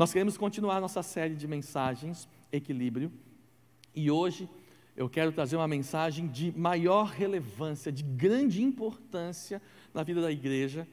Nós 0.00 0.14
queremos 0.14 0.38
continuar 0.38 0.80
nossa 0.80 1.02
série 1.02 1.34
de 1.34 1.46
mensagens, 1.46 2.26
Equilíbrio, 2.50 3.12
e 3.94 4.10
hoje 4.10 4.48
eu 4.96 5.10
quero 5.10 5.30
trazer 5.30 5.56
uma 5.56 5.68
mensagem 5.68 6.26
de 6.26 6.58
maior 6.58 7.08
relevância, 7.08 7.92
de 7.92 8.02
grande 8.02 8.62
importância 8.62 9.60
na 9.92 10.02
vida 10.02 10.22
da 10.22 10.32
igreja, 10.32 10.88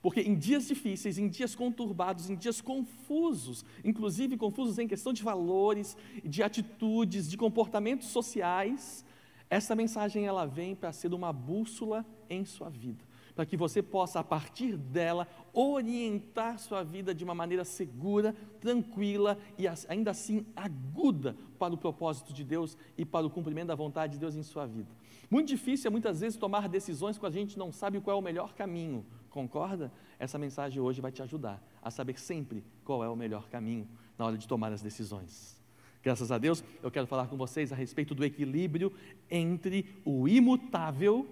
porque 0.00 0.20
em 0.20 0.36
dias 0.36 0.68
difíceis, 0.68 1.18
em 1.18 1.26
dias 1.26 1.56
conturbados, 1.56 2.30
em 2.30 2.36
dias 2.36 2.60
confusos, 2.60 3.64
inclusive 3.84 4.36
confusos 4.36 4.78
em 4.78 4.86
questão 4.86 5.12
de 5.12 5.24
valores, 5.24 5.96
de 6.24 6.40
atitudes, 6.40 7.28
de 7.28 7.36
comportamentos 7.36 8.10
sociais, 8.10 9.04
essa 9.50 9.74
mensagem 9.74 10.24
ela 10.24 10.46
vem 10.46 10.76
para 10.76 10.92
ser 10.92 11.12
uma 11.12 11.32
bússola 11.32 12.06
em 12.30 12.44
sua 12.44 12.70
vida, 12.70 13.04
para 13.34 13.46
que 13.46 13.56
você 13.56 13.82
possa 13.82 14.20
a 14.20 14.24
partir 14.24 14.76
dela 14.76 15.26
orientar 15.52 16.58
sua 16.58 16.82
vida 16.82 17.14
de 17.14 17.24
uma 17.24 17.34
maneira 17.34 17.64
segura, 17.64 18.34
tranquila 18.60 19.38
e 19.58 19.64
ainda 19.88 20.10
assim 20.10 20.46
aguda 20.54 21.36
para 21.58 21.74
o 21.74 21.78
propósito 21.78 22.32
de 22.32 22.44
Deus 22.44 22.76
e 22.96 23.04
para 23.04 23.26
o 23.26 23.30
cumprimento 23.30 23.68
da 23.68 23.74
vontade 23.74 24.14
de 24.14 24.18
Deus 24.18 24.34
em 24.34 24.42
sua 24.42 24.66
vida. 24.66 24.90
Muito 25.30 25.48
difícil 25.48 25.88
é 25.88 25.90
muitas 25.90 26.20
vezes 26.20 26.38
tomar 26.38 26.68
decisões 26.68 27.16
quando 27.16 27.32
a 27.32 27.38
gente 27.38 27.58
não 27.58 27.72
sabe 27.72 28.00
qual 28.00 28.16
é 28.16 28.20
o 28.20 28.22
melhor 28.22 28.54
caminho. 28.54 29.04
Concorda? 29.30 29.90
Essa 30.18 30.38
mensagem 30.38 30.80
hoje 30.80 31.00
vai 31.00 31.10
te 31.10 31.22
ajudar 31.22 31.62
a 31.80 31.90
saber 31.90 32.18
sempre 32.18 32.64
qual 32.84 33.02
é 33.02 33.08
o 33.08 33.16
melhor 33.16 33.48
caminho 33.48 33.88
na 34.18 34.26
hora 34.26 34.36
de 34.36 34.46
tomar 34.46 34.72
as 34.72 34.82
decisões. 34.82 35.60
Graças 36.02 36.32
a 36.32 36.38
Deus, 36.38 36.62
eu 36.82 36.90
quero 36.90 37.06
falar 37.06 37.28
com 37.28 37.36
vocês 37.36 37.72
a 37.72 37.76
respeito 37.76 38.14
do 38.14 38.24
equilíbrio 38.24 38.92
entre 39.30 39.86
o 40.04 40.28
imutável 40.28 41.26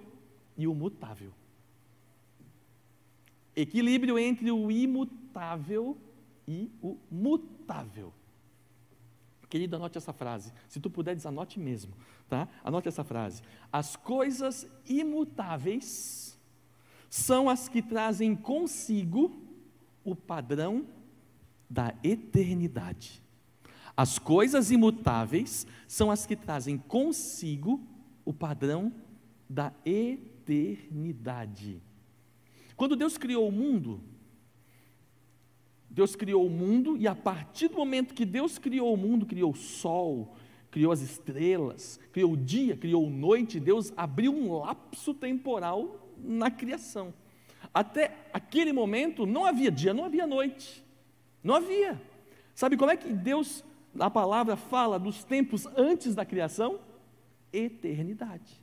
e 0.56 0.66
o 0.66 0.74
mutável. 0.74 1.32
Equilíbrio 3.54 4.18
entre 4.18 4.50
o 4.50 4.70
imutável 4.70 5.96
e 6.46 6.70
o 6.82 6.96
mutável. 7.10 8.12
Querido, 9.48 9.76
anote 9.76 9.98
essa 9.98 10.12
frase. 10.12 10.52
Se 10.68 10.78
tu 10.78 10.88
puderes, 10.88 11.26
anote 11.26 11.58
mesmo, 11.58 11.92
tá? 12.28 12.48
Anote 12.62 12.86
essa 12.86 13.02
frase. 13.02 13.42
As 13.72 13.96
coisas 13.96 14.64
imutáveis 14.88 16.38
são 17.08 17.48
as 17.48 17.68
que 17.68 17.82
trazem 17.82 18.36
consigo 18.36 19.36
o 20.04 20.14
padrão 20.14 20.86
da 21.68 21.92
eternidade. 22.04 23.20
As 23.96 24.18
coisas 24.18 24.70
imutáveis 24.70 25.66
são 25.88 26.10
as 26.10 26.24
que 26.24 26.36
trazem 26.36 26.78
consigo 26.78 27.84
o 28.24 28.32
padrão 28.32 28.92
da 29.48 29.72
eternidade. 29.84 31.82
Quando 32.80 32.96
Deus 32.96 33.18
criou 33.18 33.46
o 33.46 33.52
mundo, 33.52 34.00
Deus 35.90 36.16
criou 36.16 36.46
o 36.46 36.48
mundo 36.48 36.96
e 36.96 37.06
a 37.06 37.14
partir 37.14 37.68
do 37.68 37.76
momento 37.76 38.14
que 38.14 38.24
Deus 38.24 38.56
criou 38.56 38.94
o 38.94 38.96
mundo, 38.96 39.26
criou 39.26 39.50
o 39.50 39.54
sol, 39.54 40.34
criou 40.70 40.90
as 40.90 41.02
estrelas, 41.02 42.00
criou 42.10 42.32
o 42.32 42.36
dia, 42.38 42.74
criou 42.74 43.06
a 43.06 43.10
noite, 43.10 43.60
Deus 43.60 43.92
abriu 43.98 44.32
um 44.32 44.60
lapso 44.60 45.12
temporal 45.12 46.08
na 46.16 46.50
criação. 46.50 47.12
Até 47.74 48.16
aquele 48.32 48.72
momento 48.72 49.26
não 49.26 49.44
havia 49.44 49.70
dia, 49.70 49.92
não 49.92 50.06
havia 50.06 50.26
noite. 50.26 50.82
Não 51.44 51.56
havia. 51.56 52.00
Sabe 52.54 52.78
como 52.78 52.90
é 52.90 52.96
que 52.96 53.12
Deus, 53.12 53.62
na 53.94 54.08
palavra, 54.08 54.56
fala 54.56 54.98
dos 54.98 55.22
tempos 55.22 55.66
antes 55.76 56.14
da 56.14 56.24
criação? 56.24 56.80
Eternidade. 57.52 58.58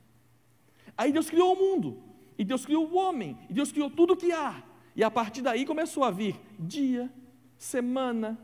Aí 0.96 1.12
Deus 1.12 1.30
criou 1.30 1.54
o 1.54 1.56
mundo, 1.56 2.07
e 2.38 2.44
Deus 2.44 2.64
criou 2.64 2.86
o 2.86 2.96
homem, 2.96 3.36
e 3.50 3.52
Deus 3.52 3.72
criou 3.72 3.90
tudo 3.90 4.12
o 4.12 4.16
que 4.16 4.30
há. 4.30 4.62
E 4.94 5.02
a 5.02 5.10
partir 5.10 5.42
daí 5.42 5.66
começou 5.66 6.04
a 6.04 6.10
vir 6.10 6.40
dia, 6.58 7.12
semana, 7.58 8.38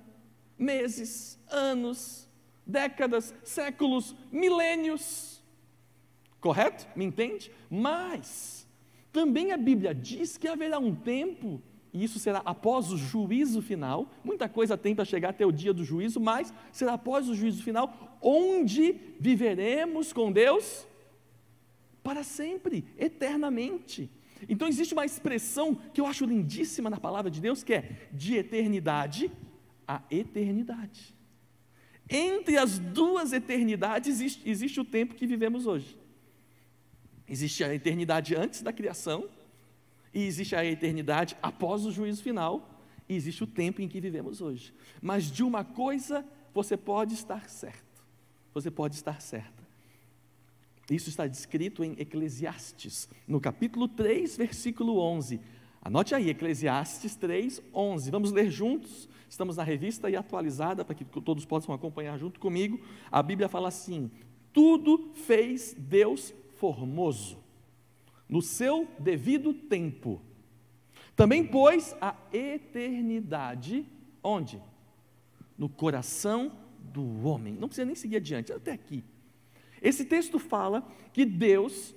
meses, 0.58 1.38
anos, 1.48 2.28
décadas, 2.66 3.32
séculos, 3.44 4.14
milênios. 4.32 5.40
Correto? 6.40 6.86
Me 6.96 7.04
entende? 7.04 7.52
Mas 7.70 8.66
também 9.12 9.52
a 9.52 9.56
Bíblia 9.56 9.94
diz 9.94 10.36
que 10.36 10.48
haverá 10.48 10.78
um 10.78 10.92
tempo, 10.92 11.62
e 11.92 12.02
isso 12.02 12.18
será 12.18 12.42
após 12.44 12.90
o 12.90 12.96
juízo 12.96 13.62
final, 13.62 14.10
muita 14.24 14.48
coisa 14.48 14.77
tem 14.77 14.92
para 14.92 15.04
chegar 15.04 15.30
até 15.30 15.46
o 15.46 15.52
dia 15.52 15.72
do 15.72 15.84
juízo, 15.84 16.18
mas 16.18 16.52
será 16.72 16.94
após 16.94 17.28
o 17.28 17.34
juízo 17.34 17.62
final, 17.62 18.18
onde 18.20 18.96
viveremos 19.20 20.12
com 20.12 20.33
Deus 20.33 20.84
para 22.04 22.22
sempre, 22.22 22.84
eternamente. 22.98 24.10
Então 24.48 24.68
existe 24.68 24.92
uma 24.92 25.06
expressão 25.06 25.74
que 25.74 26.00
eu 26.00 26.06
acho 26.06 26.26
lindíssima 26.26 26.90
na 26.90 27.00
palavra 27.00 27.30
de 27.30 27.40
Deus, 27.40 27.64
que 27.64 27.74
é 27.74 28.08
de 28.12 28.36
eternidade 28.36 29.32
a 29.88 30.02
eternidade. 30.10 31.14
Entre 32.08 32.56
as 32.58 32.78
duas 32.78 33.32
eternidades 33.32 34.08
existe, 34.08 34.48
existe 34.48 34.78
o 34.78 34.84
tempo 34.84 35.14
que 35.14 35.26
vivemos 35.26 35.66
hoje. 35.66 35.98
Existe 37.26 37.64
a 37.64 37.74
eternidade 37.74 38.36
antes 38.36 38.60
da 38.62 38.72
criação, 38.72 39.28
e 40.12 40.22
existe 40.24 40.54
a 40.54 40.64
eternidade 40.64 41.36
após 41.42 41.86
o 41.86 41.90
juízo 41.90 42.22
final, 42.22 42.82
e 43.08 43.16
existe 43.16 43.42
o 43.42 43.46
tempo 43.46 43.80
em 43.80 43.88
que 43.88 44.00
vivemos 44.00 44.40
hoje. 44.40 44.74
Mas 45.00 45.30
de 45.30 45.42
uma 45.42 45.64
coisa 45.64 46.24
você 46.52 46.76
pode 46.76 47.14
estar 47.14 47.48
certo. 47.48 48.04
Você 48.52 48.70
pode 48.70 48.94
estar 48.94 49.20
certa. 49.20 49.64
Isso 50.90 51.08
está 51.08 51.27
descrito 51.27 51.83
em 51.83 51.92
Eclesiastes, 51.98 53.08
no 53.27 53.40
capítulo 53.40 53.89
3, 53.89 54.36
versículo 54.36 54.98
11. 54.98 55.40
Anote 55.80 56.14
aí, 56.14 56.30
Eclesiastes 56.30 57.14
3, 57.17 57.62
11. 57.72 58.11
Vamos 58.11 58.33
ler 58.33 58.50
juntos. 58.50 59.08
Estamos 59.28 59.56
na 59.56 59.62
revista 59.62 60.11
e 60.11 60.17
atualizada 60.17 60.84
para 60.84 60.95
que 60.95 61.05
todos 61.05 61.45
possam 61.45 61.74
acompanhar 61.74 62.18
junto 62.18 62.39
comigo. 62.39 62.80
A 63.11 63.22
Bíblia 63.22 63.48
fala 63.48 63.68
assim: 63.68 64.11
Tudo 64.52 65.11
fez 65.14 65.74
Deus 65.78 66.34
formoso, 66.56 67.39
no 68.28 68.42
seu 68.42 68.86
devido 68.98 69.52
tempo. 69.52 70.22
Também 71.16 71.46
pôs 71.46 71.95
a 72.01 72.14
eternidade 72.33 73.86
onde? 74.22 74.61
No 75.56 75.68
coração 75.68 76.52
do 76.78 77.27
homem. 77.27 77.55
Não 77.55 77.68
precisa 77.68 77.84
nem 77.84 77.95
seguir 77.95 78.16
adiante, 78.16 78.52
até 78.52 78.72
aqui. 78.72 79.05
Esse 79.84 80.06
texto 80.06 80.39
fala 80.39 80.83
que 81.12 81.27
Deus 81.27 81.95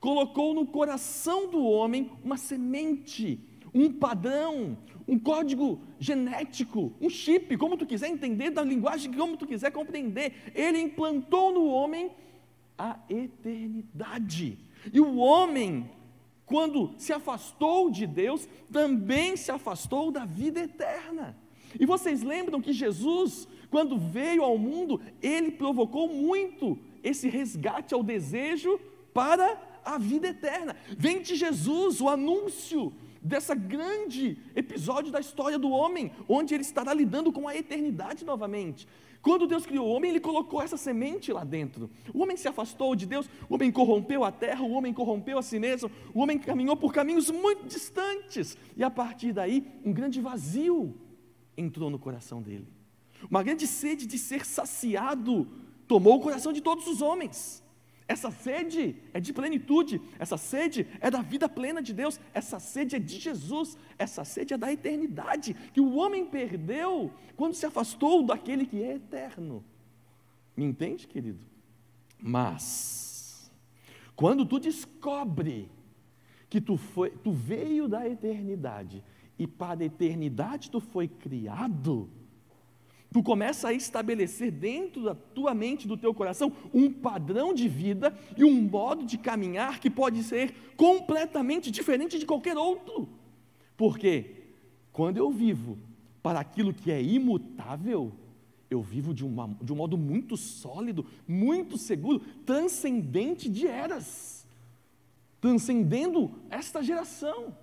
colocou 0.00 0.54
no 0.54 0.66
coração 0.66 1.50
do 1.50 1.62
homem 1.62 2.10
uma 2.24 2.38
semente, 2.38 3.38
um 3.74 3.92
padrão, 3.92 4.78
um 5.06 5.18
código 5.18 5.82
genético, 5.98 6.94
um 6.98 7.10
chip, 7.10 7.58
como 7.58 7.76
tu 7.76 7.84
quiser 7.84 8.08
entender, 8.08 8.48
da 8.48 8.64
linguagem 8.64 9.12
como 9.12 9.36
tu 9.36 9.46
quiser 9.46 9.70
compreender. 9.70 10.50
Ele 10.54 10.80
implantou 10.80 11.52
no 11.52 11.66
homem 11.66 12.10
a 12.78 12.98
eternidade. 13.10 14.58
E 14.90 14.98
o 14.98 15.16
homem, 15.16 15.90
quando 16.46 16.94
se 16.96 17.12
afastou 17.12 17.90
de 17.90 18.06
Deus, 18.06 18.48
também 18.72 19.36
se 19.36 19.52
afastou 19.52 20.10
da 20.10 20.24
vida 20.24 20.60
eterna. 20.60 21.36
E 21.78 21.84
vocês 21.84 22.22
lembram 22.22 22.62
que 22.62 22.72
Jesus, 22.72 23.46
quando 23.70 23.98
veio 23.98 24.42
ao 24.42 24.56
mundo, 24.56 24.98
ele 25.20 25.50
provocou 25.50 26.08
muito 26.08 26.78
esse 27.02 27.28
resgate 27.28 27.94
ao 27.94 28.02
desejo 28.02 28.80
para 29.12 29.60
a 29.84 29.98
vida 29.98 30.28
eterna. 30.28 30.76
Vem 30.96 31.22
de 31.22 31.34
Jesus 31.34 32.00
o 32.00 32.08
anúncio 32.08 32.92
dessa 33.22 33.54
grande 33.54 34.38
episódio 34.54 35.12
da 35.12 35.20
história 35.20 35.58
do 35.58 35.70
homem, 35.70 36.10
onde 36.28 36.54
ele 36.54 36.62
estará 36.62 36.94
lidando 36.94 37.32
com 37.32 37.46
a 37.46 37.56
eternidade 37.56 38.24
novamente. 38.24 38.86
Quando 39.22 39.46
Deus 39.46 39.66
criou 39.66 39.86
o 39.86 39.90
homem, 39.90 40.10
ele 40.10 40.20
colocou 40.20 40.62
essa 40.62 40.78
semente 40.78 41.30
lá 41.30 41.44
dentro. 41.44 41.90
O 42.14 42.22
homem 42.22 42.38
se 42.38 42.48
afastou 42.48 42.96
de 42.96 43.04
Deus, 43.04 43.28
o 43.50 43.54
homem 43.54 43.70
corrompeu 43.70 44.24
a 44.24 44.32
terra, 44.32 44.62
o 44.62 44.70
homem 44.70 44.94
corrompeu 44.94 45.36
a 45.36 45.42
si 45.42 45.58
mesmo, 45.58 45.90
o 46.14 46.20
homem 46.20 46.38
caminhou 46.38 46.74
por 46.74 46.92
caminhos 46.92 47.30
muito 47.30 47.66
distantes, 47.66 48.56
e 48.74 48.82
a 48.82 48.90
partir 48.90 49.32
daí, 49.32 49.66
um 49.84 49.92
grande 49.92 50.20
vazio 50.22 50.94
entrou 51.54 51.90
no 51.90 51.98
coração 51.98 52.40
dele. 52.40 52.66
Uma 53.30 53.42
grande 53.42 53.66
sede 53.66 54.06
de 54.06 54.16
ser 54.16 54.46
saciado 54.46 55.46
tomou 55.90 56.18
o 56.18 56.20
coração 56.20 56.52
de 56.52 56.60
todos 56.60 56.86
os 56.86 57.02
homens. 57.02 57.64
Essa 58.06 58.30
sede 58.30 58.94
é 59.12 59.18
de 59.18 59.32
plenitude, 59.32 60.00
essa 60.20 60.36
sede 60.36 60.86
é 61.00 61.10
da 61.10 61.20
vida 61.20 61.48
plena 61.48 61.82
de 61.82 61.92
Deus, 61.92 62.20
essa 62.32 62.60
sede 62.60 62.94
é 62.94 62.98
de 63.00 63.18
Jesus, 63.18 63.76
essa 63.98 64.24
sede 64.24 64.54
é 64.54 64.56
da 64.56 64.72
eternidade, 64.72 65.52
que 65.74 65.80
o 65.80 65.96
homem 65.96 66.24
perdeu 66.24 67.12
quando 67.36 67.54
se 67.54 67.66
afastou 67.66 68.22
daquele 68.22 68.66
que 68.66 68.80
é 68.80 68.94
eterno. 68.94 69.64
Me 70.56 70.64
entende, 70.64 71.08
querido? 71.08 71.44
Mas, 72.20 73.50
quando 74.14 74.46
tu 74.46 74.60
descobre 74.60 75.68
que 76.48 76.60
tu, 76.60 76.76
foi, 76.76 77.10
tu 77.10 77.32
veio 77.32 77.88
da 77.88 78.08
eternidade 78.08 79.02
e 79.36 79.44
para 79.44 79.82
a 79.82 79.86
eternidade 79.86 80.70
tu 80.70 80.78
foi 80.78 81.08
criado, 81.08 82.08
Tu 83.12 83.22
começa 83.22 83.68
a 83.68 83.72
estabelecer 83.72 84.52
dentro 84.52 85.02
da 85.02 85.14
tua 85.14 85.52
mente, 85.52 85.88
do 85.88 85.96
teu 85.96 86.14
coração, 86.14 86.52
um 86.72 86.92
padrão 86.92 87.52
de 87.52 87.68
vida 87.68 88.16
e 88.36 88.44
um 88.44 88.62
modo 88.62 89.04
de 89.04 89.18
caminhar 89.18 89.80
que 89.80 89.90
pode 89.90 90.22
ser 90.22 90.54
completamente 90.76 91.70
diferente 91.72 92.18
de 92.18 92.26
qualquer 92.26 92.56
outro. 92.56 93.08
Porque 93.76 94.36
quando 94.92 95.16
eu 95.16 95.30
vivo 95.30 95.76
para 96.22 96.38
aquilo 96.38 96.72
que 96.72 96.92
é 96.92 97.02
imutável, 97.02 98.12
eu 98.70 98.80
vivo 98.80 99.12
de, 99.12 99.24
uma, 99.24 99.56
de 99.60 99.72
um 99.72 99.76
modo 99.76 99.98
muito 99.98 100.36
sólido, 100.36 101.04
muito 101.26 101.76
seguro, 101.76 102.20
transcendente 102.46 103.48
de 103.48 103.66
eras, 103.66 104.46
transcendendo 105.40 106.30
esta 106.48 106.80
geração. 106.80 107.56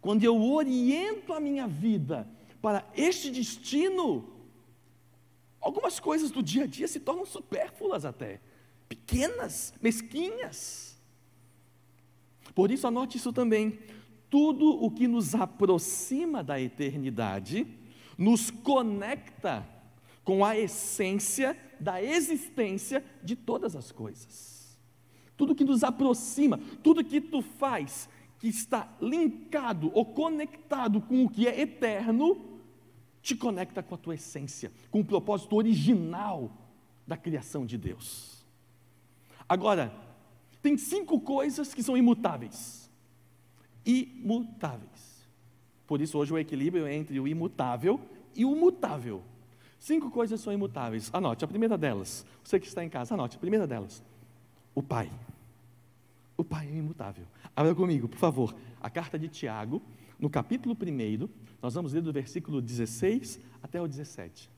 Quando 0.00 0.22
eu 0.22 0.40
oriento 0.40 1.32
a 1.32 1.40
minha 1.40 1.66
vida 1.66 2.28
para 2.66 2.84
este 2.96 3.30
destino, 3.30 4.28
algumas 5.60 6.00
coisas 6.00 6.32
do 6.32 6.42
dia 6.42 6.64
a 6.64 6.66
dia 6.66 6.88
se 6.88 6.98
tornam 6.98 7.24
supérfluas 7.24 8.04
até, 8.04 8.40
pequenas, 8.88 9.72
mesquinhas. 9.80 11.00
Por 12.56 12.72
isso, 12.72 12.84
anote 12.88 13.18
isso 13.18 13.32
também. 13.32 13.78
Tudo 14.28 14.68
o 14.68 14.90
que 14.90 15.06
nos 15.06 15.32
aproxima 15.32 16.42
da 16.42 16.60
eternidade, 16.60 17.68
nos 18.18 18.50
conecta 18.50 19.64
com 20.24 20.44
a 20.44 20.58
essência 20.58 21.56
da 21.78 22.02
existência 22.02 23.04
de 23.22 23.36
todas 23.36 23.76
as 23.76 23.92
coisas. 23.92 24.76
Tudo 25.36 25.54
que 25.54 25.62
nos 25.62 25.84
aproxima, 25.84 26.58
tudo 26.82 27.04
que 27.04 27.20
tu 27.20 27.42
faz, 27.42 28.08
que 28.40 28.48
está 28.48 28.92
linkado 29.00 29.88
ou 29.94 30.04
conectado 30.04 31.00
com 31.00 31.24
o 31.24 31.30
que 31.30 31.46
é 31.46 31.60
eterno, 31.60 32.55
te 33.26 33.34
conecta 33.34 33.82
com 33.82 33.92
a 33.96 33.98
tua 33.98 34.14
essência, 34.14 34.70
com 34.88 35.00
o 35.00 35.04
propósito 35.04 35.56
original 35.56 36.48
da 37.04 37.16
criação 37.16 37.66
de 37.66 37.76
Deus. 37.76 38.46
Agora, 39.48 39.92
tem 40.62 40.78
cinco 40.78 41.20
coisas 41.20 41.74
que 41.74 41.82
são 41.82 41.96
imutáveis. 41.96 42.88
Imutáveis. 43.84 45.26
Por 45.88 46.00
isso, 46.00 46.16
hoje, 46.16 46.32
o 46.32 46.38
equilíbrio 46.38 46.86
entre 46.86 47.18
o 47.18 47.26
imutável 47.26 48.00
e 48.32 48.44
o 48.44 48.54
mutável. 48.54 49.24
Cinco 49.76 50.08
coisas 50.08 50.40
são 50.40 50.52
imutáveis. 50.52 51.10
Anote, 51.12 51.44
a 51.44 51.48
primeira 51.48 51.76
delas, 51.76 52.24
você 52.44 52.60
que 52.60 52.68
está 52.68 52.84
em 52.84 52.88
casa, 52.88 53.14
anote, 53.14 53.36
a 53.36 53.40
primeira 53.40 53.66
delas, 53.66 54.04
o 54.72 54.84
Pai. 54.84 55.10
O 56.36 56.44
Pai 56.44 56.68
é 56.68 56.76
imutável. 56.76 57.26
Abra 57.56 57.74
comigo, 57.74 58.06
por 58.06 58.18
favor, 58.18 58.54
a 58.80 58.88
carta 58.88 59.18
de 59.18 59.26
Tiago, 59.26 59.82
no 60.18 60.30
capítulo 60.30 60.74
1, 60.74 61.28
nós 61.62 61.74
vamos 61.74 61.92
ler 61.92 62.02
do 62.02 62.12
versículo 62.12 62.60
16 62.60 63.40
até 63.62 63.80
o 63.80 63.88
17. 63.88 64.50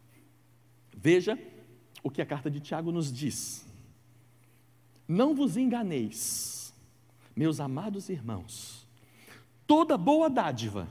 Veja 0.97 1.39
o 2.03 2.11
que 2.11 2.23
a 2.23 2.27
carta 2.27 2.51
de 2.51 2.61
Tiago 2.61 2.93
nos 2.93 3.13
diz. 3.13 3.67
Não 5.07 5.35
vos 5.35 5.57
enganeis, 5.57 6.75
meus 7.35 7.61
amados 7.61 8.09
irmãos, 8.09 8.87
toda 9.67 9.97
boa 9.97 10.29
dádiva 10.29 10.89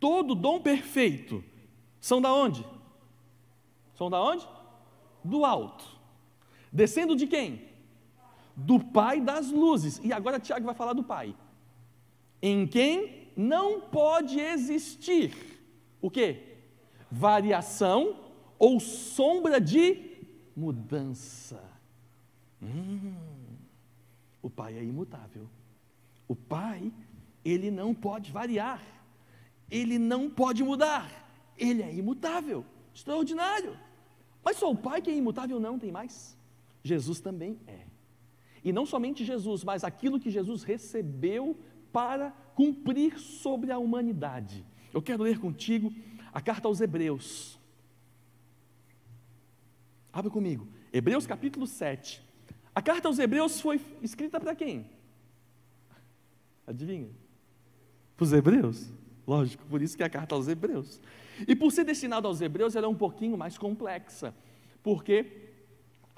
todo 0.00 0.34
dom 0.34 0.60
perfeito 0.60 1.44
são 2.00 2.20
da 2.20 2.32
onde? 2.32 2.64
São 3.94 4.08
da 4.08 4.20
onde? 4.20 4.48
Do 5.22 5.44
alto. 5.44 5.84
Descendo 6.72 7.14
de 7.14 7.26
quem? 7.26 7.68
Do 8.56 8.80
Pai 8.80 9.20
das 9.20 9.50
luzes. 9.50 10.00
E 10.02 10.10
agora 10.10 10.40
Tiago 10.40 10.64
vai 10.64 10.74
falar 10.74 10.94
do 10.94 11.04
Pai. 11.04 11.36
Em 12.40 12.66
quem 12.66 13.19
não 13.36 13.80
pode 13.80 14.38
existir 14.38 15.34
o 16.00 16.10
que? 16.10 16.42
Variação 17.10 18.16
ou 18.58 18.78
sombra 18.80 19.60
de 19.60 20.24
mudança. 20.56 21.62
Hum, 22.62 23.14
o 24.42 24.50
Pai 24.50 24.76
é 24.76 24.82
imutável. 24.82 25.48
O 26.28 26.36
Pai, 26.36 26.92
ele 27.44 27.70
não 27.70 27.94
pode 27.94 28.30
variar 28.30 28.80
ele 29.70 29.98
não 29.98 30.28
pode 30.28 30.64
mudar, 30.64 31.08
ele 31.56 31.82
é 31.82 31.94
imutável, 31.94 32.64
extraordinário. 32.92 33.78
Mas 34.42 34.56
só 34.56 34.70
o 34.70 34.76
Pai 34.76 35.00
que 35.00 35.10
é 35.10 35.14
imutável 35.14 35.60
não 35.60 35.78
tem 35.78 35.92
mais. 35.92 36.36
Jesus 36.82 37.20
também 37.20 37.58
é. 37.66 37.86
E 38.64 38.72
não 38.72 38.84
somente 38.84 39.24
Jesus, 39.24 39.62
mas 39.62 39.84
aquilo 39.84 40.18
que 40.18 40.30
Jesus 40.30 40.62
recebeu 40.64 41.56
para 41.92 42.34
cumprir 42.60 43.18
sobre 43.18 43.72
a 43.72 43.78
humanidade. 43.78 44.66
Eu 44.92 45.00
quero 45.00 45.22
ler 45.22 45.38
contigo 45.38 45.90
a 46.30 46.42
carta 46.42 46.68
aos 46.68 46.78
Hebreus. 46.78 47.58
Abra 50.12 50.30
comigo. 50.30 50.68
Hebreus 50.92 51.26
capítulo 51.26 51.66
7. 51.66 52.22
A 52.74 52.82
carta 52.82 53.08
aos 53.08 53.18
Hebreus 53.18 53.62
foi 53.62 53.80
escrita 54.02 54.38
para 54.38 54.54
quem? 54.54 54.90
Adivinha? 56.66 57.08
Para 58.14 58.24
os 58.24 58.32
Hebreus? 58.34 58.90
Lógico, 59.26 59.64
por 59.64 59.80
isso 59.80 59.96
que 59.96 60.02
é 60.02 60.06
a 60.06 60.10
carta 60.10 60.34
aos 60.34 60.46
Hebreus. 60.46 61.00
E 61.48 61.56
por 61.56 61.72
ser 61.72 61.84
destinada 61.84 62.28
aos 62.28 62.42
Hebreus, 62.42 62.76
ela 62.76 62.84
é 62.84 62.90
um 62.90 62.94
pouquinho 62.94 63.38
mais 63.38 63.56
complexa, 63.56 64.34
porque 64.82 65.49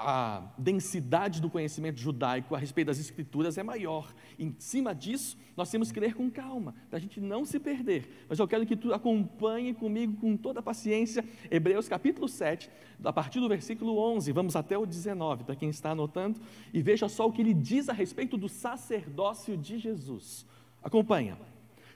a 0.02 0.52
densidade 0.58 1.40
do 1.40 1.48
conhecimento 1.48 2.00
judaico 2.00 2.54
a 2.54 2.58
respeito 2.58 2.88
das 2.88 2.98
Escrituras 2.98 3.56
é 3.56 3.62
maior. 3.62 4.12
Em 4.38 4.54
cima 4.58 4.94
disso, 4.94 5.38
nós 5.56 5.70
temos 5.70 5.92
que 5.92 6.00
ler 6.00 6.14
com 6.14 6.30
calma, 6.30 6.74
para 6.90 6.98
a 6.98 7.00
gente 7.00 7.20
não 7.20 7.44
se 7.44 7.58
perder. 7.58 8.26
Mas 8.28 8.38
eu 8.38 8.48
quero 8.48 8.66
que 8.66 8.76
tu 8.76 8.92
acompanhe 8.92 9.72
comigo 9.72 10.14
com 10.20 10.36
toda 10.36 10.60
a 10.60 10.62
paciência, 10.62 11.24
Hebreus 11.50 11.88
capítulo 11.88 12.28
7, 12.28 12.68
a 13.04 13.12
partir 13.12 13.40
do 13.40 13.48
versículo 13.48 13.98
11, 13.98 14.32
vamos 14.32 14.56
até 14.56 14.76
o 14.76 14.84
19, 14.84 15.44
para 15.44 15.56
quem 15.56 15.70
está 15.70 15.90
anotando, 15.90 16.40
e 16.72 16.82
veja 16.82 17.08
só 17.08 17.26
o 17.26 17.32
que 17.32 17.40
ele 17.40 17.54
diz 17.54 17.88
a 17.88 17.92
respeito 17.92 18.36
do 18.36 18.48
sacerdócio 18.48 19.56
de 19.56 19.78
Jesus. 19.78 20.46
Acompanha. 20.82 21.38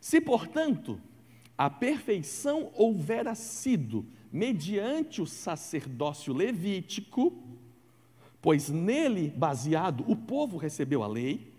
Se, 0.01 0.21
portanto, 0.21 1.01
a 1.59 1.71
perfeição 1.71 2.71
houvera 2.75 3.35
sido 3.35 4.07
mediante 4.31 5.23
o 5.23 5.27
sacerdócio 5.27 6.35
levítico, 6.35 7.31
pois 8.47 8.69
nele 8.69 9.29
baseado 9.37 10.05
o 10.07 10.15
povo 10.15 10.57
recebeu 10.57 11.03
a 11.03 11.09
lei, 11.09 11.53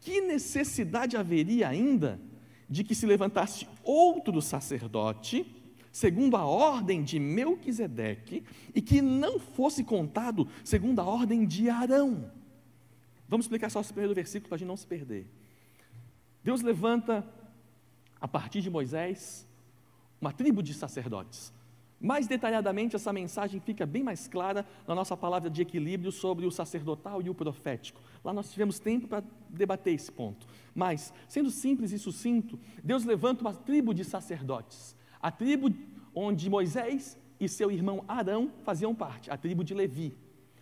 que 0.00 0.20
necessidade 0.20 1.16
haveria 1.16 1.68
ainda 1.68 2.20
de 2.68 2.82
que 2.82 2.92
se 2.92 3.06
levantasse 3.06 3.68
outro 3.84 4.42
sacerdote, 4.42 5.46
segundo 5.92 6.36
a 6.36 6.44
ordem 6.44 7.04
de 7.04 7.20
Melquisedeque, 7.20 8.42
e 8.74 8.82
que 8.82 9.00
não 9.00 9.38
fosse 9.38 9.84
contado 9.84 10.48
segundo 10.64 10.98
a 10.98 11.04
ordem 11.04 11.46
de 11.46 11.70
Arão? 11.70 12.32
Vamos 13.28 13.46
explicar 13.46 13.70
só 13.70 13.80
esse 13.80 13.92
primeiro 13.92 14.12
versículo 14.12 14.48
para 14.48 14.56
a 14.56 14.58
gente 14.58 14.66
não 14.66 14.76
se 14.76 14.88
perder. 14.88 15.24
Deus 16.42 16.62
levanta, 16.62 17.24
a 18.20 18.26
partir 18.26 18.60
de 18.60 18.68
Moisés, 18.68 19.46
uma 20.20 20.32
tribo 20.32 20.64
de 20.64 20.74
sacerdotes. 20.74 21.52
Mais 22.00 22.26
detalhadamente, 22.26 22.94
essa 22.94 23.12
mensagem 23.12 23.58
fica 23.58 23.86
bem 23.86 24.02
mais 24.02 24.28
clara 24.28 24.66
na 24.86 24.94
nossa 24.94 25.16
palavra 25.16 25.48
de 25.48 25.62
equilíbrio 25.62 26.12
sobre 26.12 26.44
o 26.46 26.50
sacerdotal 26.50 27.22
e 27.22 27.30
o 27.30 27.34
profético. 27.34 28.00
Lá 28.22 28.32
nós 28.32 28.52
tivemos 28.52 28.78
tempo 28.78 29.08
para 29.08 29.24
debater 29.48 29.94
esse 29.94 30.12
ponto. 30.12 30.46
Mas, 30.74 31.12
sendo 31.26 31.50
simples 31.50 31.92
e 31.92 31.98
sucinto, 31.98 32.58
Deus 32.84 33.04
levanta 33.04 33.40
uma 33.40 33.54
tribo 33.54 33.94
de 33.94 34.04
sacerdotes. 34.04 34.94
A 35.20 35.30
tribo 35.30 35.74
onde 36.14 36.50
Moisés 36.50 37.18
e 37.40 37.48
seu 37.48 37.70
irmão 37.70 38.04
Arão 38.06 38.52
faziam 38.62 38.94
parte, 38.94 39.30
a 39.30 39.36
tribo 39.36 39.64
de 39.64 39.74
Levi. 39.74 40.14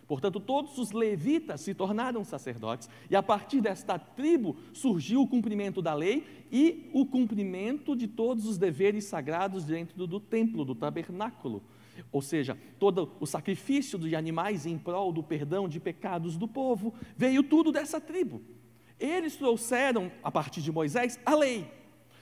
Portanto, 0.07 0.39
todos 0.39 0.77
os 0.77 0.91
levitas 0.91 1.61
se 1.61 1.73
tornaram 1.73 2.23
sacerdotes, 2.23 2.87
e 3.09 3.15
a 3.15 3.23
partir 3.23 3.59
desta 3.59 3.97
tribo 3.97 4.55
surgiu 4.71 5.21
o 5.21 5.27
cumprimento 5.27 5.81
da 5.81 5.93
lei 5.93 6.45
e 6.51 6.89
o 6.93 7.05
cumprimento 7.05 7.95
de 7.95 8.07
todos 8.07 8.45
os 8.45 8.57
deveres 8.57 9.05
sagrados 9.05 9.63
dentro 9.63 10.05
do 10.05 10.19
templo, 10.19 10.63
do 10.63 10.75
tabernáculo. 10.75 11.63
Ou 12.11 12.21
seja, 12.21 12.57
todo 12.77 13.13
o 13.19 13.25
sacrifício 13.25 13.97
de 13.97 14.15
animais 14.15 14.65
em 14.65 14.77
prol 14.77 15.11
do 15.11 15.23
perdão 15.23 15.67
de 15.67 15.79
pecados 15.79 16.37
do 16.37 16.47
povo, 16.47 16.93
veio 17.17 17.41
tudo 17.41 17.71
dessa 17.71 17.99
tribo. 17.99 18.41
Eles 18.99 19.35
trouxeram, 19.35 20.11
a 20.23 20.29
partir 20.29 20.61
de 20.61 20.71
Moisés, 20.71 21.19
a 21.25 21.33
lei. 21.33 21.67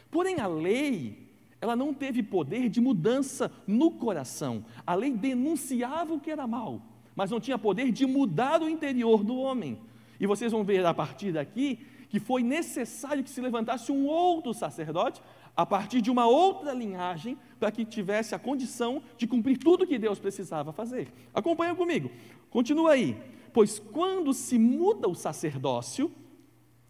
Porém, 0.09 0.39
a 0.39 0.47
lei, 0.47 1.27
ela 1.59 1.75
não 1.75 1.93
teve 1.93 2.23
poder 2.23 2.69
de 2.69 2.79
mudança 2.79 3.51
no 3.67 3.91
coração. 3.91 4.63
A 4.87 4.95
lei 4.95 5.11
denunciava 5.11 6.13
o 6.13 6.19
que 6.19 6.31
era 6.31 6.47
mal 6.47 6.92
mas 7.15 7.31
não 7.31 7.39
tinha 7.39 7.57
poder 7.57 7.91
de 7.91 8.05
mudar 8.05 8.61
o 8.61 8.69
interior 8.69 9.23
do 9.23 9.35
homem. 9.35 9.79
E 10.19 10.27
vocês 10.27 10.51
vão 10.51 10.63
ver 10.63 10.85
a 10.85 10.93
partir 10.93 11.31
daqui 11.31 11.79
que 12.09 12.19
foi 12.19 12.43
necessário 12.43 13.23
que 13.23 13.29
se 13.29 13.41
levantasse 13.41 13.91
um 13.91 14.05
outro 14.05 14.53
sacerdote 14.53 15.21
a 15.55 15.65
partir 15.65 16.01
de 16.01 16.11
uma 16.11 16.27
outra 16.27 16.71
linhagem 16.71 17.37
para 17.59 17.71
que 17.71 17.83
tivesse 17.83 18.35
a 18.35 18.39
condição 18.39 19.01
de 19.17 19.25
cumprir 19.25 19.57
tudo 19.57 19.87
que 19.87 19.97
Deus 19.97 20.19
precisava 20.19 20.71
fazer. 20.71 21.11
Acompanha 21.33 21.73
comigo. 21.73 22.11
Continua 22.49 22.91
aí. 22.91 23.17
Pois 23.51 23.79
quando 23.79 24.33
se 24.33 24.57
muda 24.57 25.07
o 25.07 25.15
sacerdócio, 25.15 26.11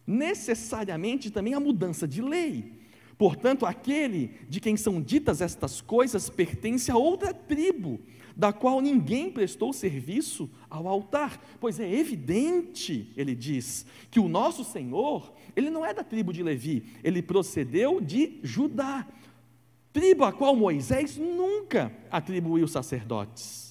necessariamente 0.06 1.32
também 1.32 1.54
a 1.54 1.60
mudança 1.60 2.08
de 2.08 2.22
lei. 2.22 2.82
Portanto, 3.18 3.66
aquele 3.66 4.40
de 4.50 4.60
quem 4.60 4.76
são 4.76 5.02
ditas 5.02 5.40
estas 5.42 5.80
coisas 5.80 6.30
pertence 6.30 6.92
a 6.92 6.98
outra 6.98 7.34
tribo, 7.34 8.02
da 8.36 8.52
qual 8.52 8.82
ninguém 8.82 9.32
prestou 9.32 9.72
serviço 9.72 10.50
ao 10.70 10.88
altar, 10.88 11.40
pois 11.60 11.80
é 11.80 11.92
evidente, 11.92 13.12
ele 13.16 13.36
diz, 13.36 13.86
que 14.10 14.20
o 14.20 14.28
nosso 14.28 14.64
Senhor, 14.64 15.34
ele 15.56 15.70
não 15.70 15.86
é 15.86 15.94
da 15.94 16.04
tribo 16.04 16.34
de 16.34 16.42
Levi, 16.42 16.84
ele 17.04 17.22
procedeu 17.22 18.02
de 18.02 18.40
Judá. 18.42 19.08
tribo 19.92 20.24
a 20.24 20.34
qual 20.34 20.56
Moisés 20.56 21.18
nunca 21.18 21.96
atribuiu 22.10 22.68
sacerdotes. 22.68 23.64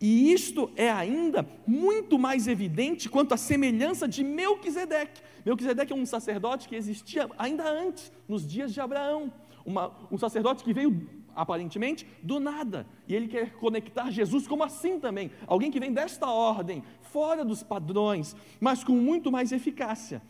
E 0.00 0.32
isto 0.32 0.70
é 0.76 0.90
ainda 0.90 1.46
muito 1.66 2.18
mais 2.18 2.48
evidente 2.48 3.08
quanto 3.08 3.34
à 3.34 3.36
semelhança 3.36 4.08
de 4.08 4.24
Melquisedeque. 4.24 5.20
Melquisedeque 5.44 5.92
é 5.92 5.96
um 5.96 6.06
sacerdote 6.06 6.68
que 6.68 6.74
existia 6.74 7.28
ainda 7.36 7.68
antes, 7.68 8.10
nos 8.26 8.46
dias 8.46 8.72
de 8.72 8.80
Abraão. 8.80 9.30
Uma, 9.64 9.92
um 10.10 10.16
sacerdote 10.16 10.64
que 10.64 10.72
veio 10.72 11.06
aparentemente 11.34 12.06
do 12.22 12.40
nada. 12.40 12.86
E 13.06 13.14
ele 13.14 13.28
quer 13.28 13.52
conectar 13.52 14.10
Jesus 14.10 14.46
como 14.46 14.62
assim 14.62 14.98
também. 14.98 15.30
Alguém 15.46 15.70
que 15.70 15.80
vem 15.80 15.92
desta 15.92 16.30
ordem, 16.30 16.82
fora 17.00 17.44
dos 17.44 17.62
padrões, 17.62 18.36
mas 18.60 18.84
com 18.84 18.94
muito 18.94 19.30
mais 19.30 19.52
eficácia. 19.52 20.22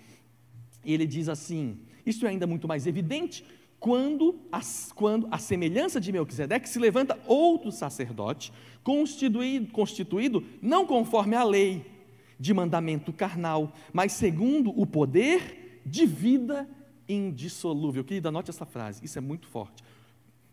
E 0.85 0.93
ele 0.93 1.07
diz 1.07 1.29
assim: 1.29 1.79
isso 2.05 2.27
é 2.27 2.31
ainda 2.31 2.47
muito 2.47 2.67
mais 2.67 2.87
evidente 2.87 3.45
quando 3.79 4.39
a, 4.53 4.61
quando 4.95 5.27
a 5.31 5.39
semelhança 5.39 6.01
de 6.01 6.13
Melquisedeque 6.13 6.69
se 6.69 6.79
levanta 6.79 7.19
outro 7.27 7.73
sacerdote, 7.73 8.53
constituído, 8.83 9.73
constituído 9.73 10.45
não 10.61 10.87
conforme 10.87 11.35
a 11.35 11.43
lei 11.43 11.85
de 12.39 12.53
mandamento 12.53 13.13
carnal, 13.13 13.73
mas 13.93 14.13
segundo 14.13 14.71
o 14.79 14.87
poder 14.87 15.83
de 15.85 16.07
vida 16.07 16.69
indissolúvel. 17.09 18.05
Querida, 18.05 18.29
anote 18.29 18.51
essa 18.51 18.67
frase, 18.67 19.05
isso 19.05 19.19
é 19.19 19.21
muito 19.21 19.49
forte. 19.49 19.83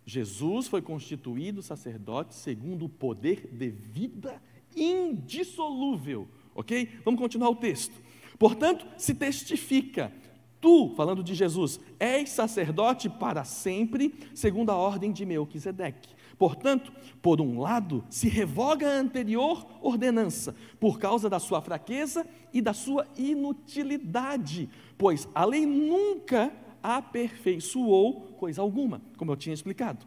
Jesus 0.07 0.69
foi 0.69 0.81
constituído 0.81 1.61
sacerdote 1.61 2.33
segundo 2.33 2.85
o 2.85 2.89
poder 2.89 3.49
de 3.51 3.69
vida 3.69 4.41
indissolúvel. 4.73 6.29
Ok? 6.55 7.01
Vamos 7.03 7.19
continuar 7.19 7.49
o 7.49 7.55
texto. 7.57 7.93
Portanto, 8.39 8.87
se 8.97 9.13
testifica 9.13 10.13
Tu, 10.61 10.93
falando 10.95 11.21
de 11.21 11.35
Jesus, 11.35 11.79
és 11.99 12.29
sacerdote 12.29 13.09
para 13.09 13.43
sempre, 13.43 14.15
segundo 14.33 14.71
a 14.71 14.75
ordem 14.75 15.11
de 15.11 15.25
Melquisedeque. 15.25 16.15
Portanto, 16.37 16.91
por 17.21 17.41
um 17.41 17.59
lado, 17.59 18.03
se 18.09 18.29
revoga 18.29 18.87
a 18.87 18.99
anterior 18.99 19.67
ordenança, 19.81 20.55
por 20.79 20.99
causa 20.99 21.29
da 21.29 21.37
sua 21.37 21.61
fraqueza 21.61 22.25
e 22.53 22.61
da 22.61 22.73
sua 22.73 23.05
inutilidade, 23.17 24.69
pois 24.97 25.27
a 25.35 25.45
lei 25.45 25.65
nunca 25.65 26.51
aperfeiçoou 26.95 28.35
coisa 28.37 28.61
alguma, 28.61 29.01
como 29.17 29.31
eu 29.31 29.35
tinha 29.35 29.53
explicado. 29.53 30.05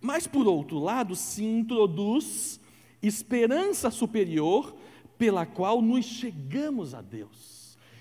Mas, 0.00 0.26
por 0.26 0.46
outro 0.46 0.78
lado, 0.78 1.14
se 1.16 1.44
introduz 1.44 2.60
esperança 3.02 3.90
superior 3.90 4.74
pela 5.18 5.46
qual 5.46 5.80
nos 5.80 6.04
chegamos 6.04 6.94
a 6.94 7.00
Deus 7.00 7.56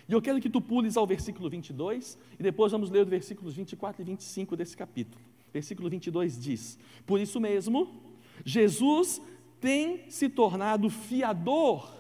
e 0.08 0.14
eu 0.14 0.22
quero 0.22 0.40
que 0.40 0.50
tu 0.50 0.62
pules 0.62 0.98
ao 0.98 1.08
versículo 1.08 1.50
22 1.50 2.18
e 2.40 2.44
depois 2.44 2.72
vamos 2.72 2.90
ler 2.90 3.04
os 3.04 3.10
versículos 3.10 3.56
24 3.56 4.02
e 4.02 4.06
25 4.06 4.56
desse 4.56 4.78
capítulo. 4.78 5.24
Versículo 5.52 5.90
22 5.90 6.40
diz: 6.40 6.78
Por 7.06 7.20
isso 7.20 7.40
mesmo, 7.40 8.02
Jesus 8.44 9.22
tem 9.60 10.10
se 10.10 10.30
tornado 10.30 10.90
fiador 10.90 11.92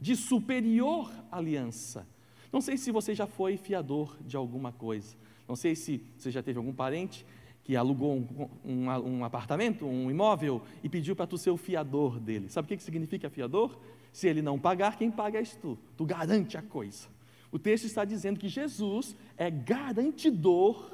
de 0.00 0.16
superior 0.16 1.12
aliança. 1.30 2.06
Não 2.50 2.60
sei 2.62 2.78
se 2.78 2.90
você 2.90 3.14
já 3.14 3.26
foi 3.26 3.56
fiador 3.56 4.16
de 4.22 4.36
alguma 4.36 4.72
coisa. 4.72 5.14
Não 5.50 5.56
sei 5.56 5.74
se 5.74 6.00
você 6.16 6.30
já 6.30 6.44
teve 6.44 6.58
algum 6.58 6.72
parente 6.72 7.26
que 7.64 7.74
alugou 7.74 8.14
um, 8.14 8.48
um, 8.64 8.88
um 8.88 9.24
apartamento, 9.24 9.84
um 9.84 10.08
imóvel 10.08 10.62
e 10.80 10.88
pediu 10.88 11.16
para 11.16 11.26
tu 11.26 11.36
ser 11.36 11.50
o 11.50 11.56
fiador 11.56 12.20
dele. 12.20 12.48
Sabe 12.48 12.66
o 12.66 12.68
que, 12.68 12.76
que 12.76 12.82
significa 12.84 13.28
fiador? 13.28 13.76
Se 14.12 14.28
ele 14.28 14.42
não 14.42 14.60
pagar, 14.60 14.96
quem 14.96 15.10
paga 15.10 15.40
és 15.40 15.56
tu. 15.56 15.76
Tu 15.96 16.04
garante 16.04 16.56
a 16.56 16.62
coisa. 16.62 17.08
O 17.50 17.58
texto 17.58 17.84
está 17.84 18.04
dizendo 18.04 18.38
que 18.38 18.48
Jesus 18.48 19.16
é 19.36 19.50
garantidor 19.50 20.92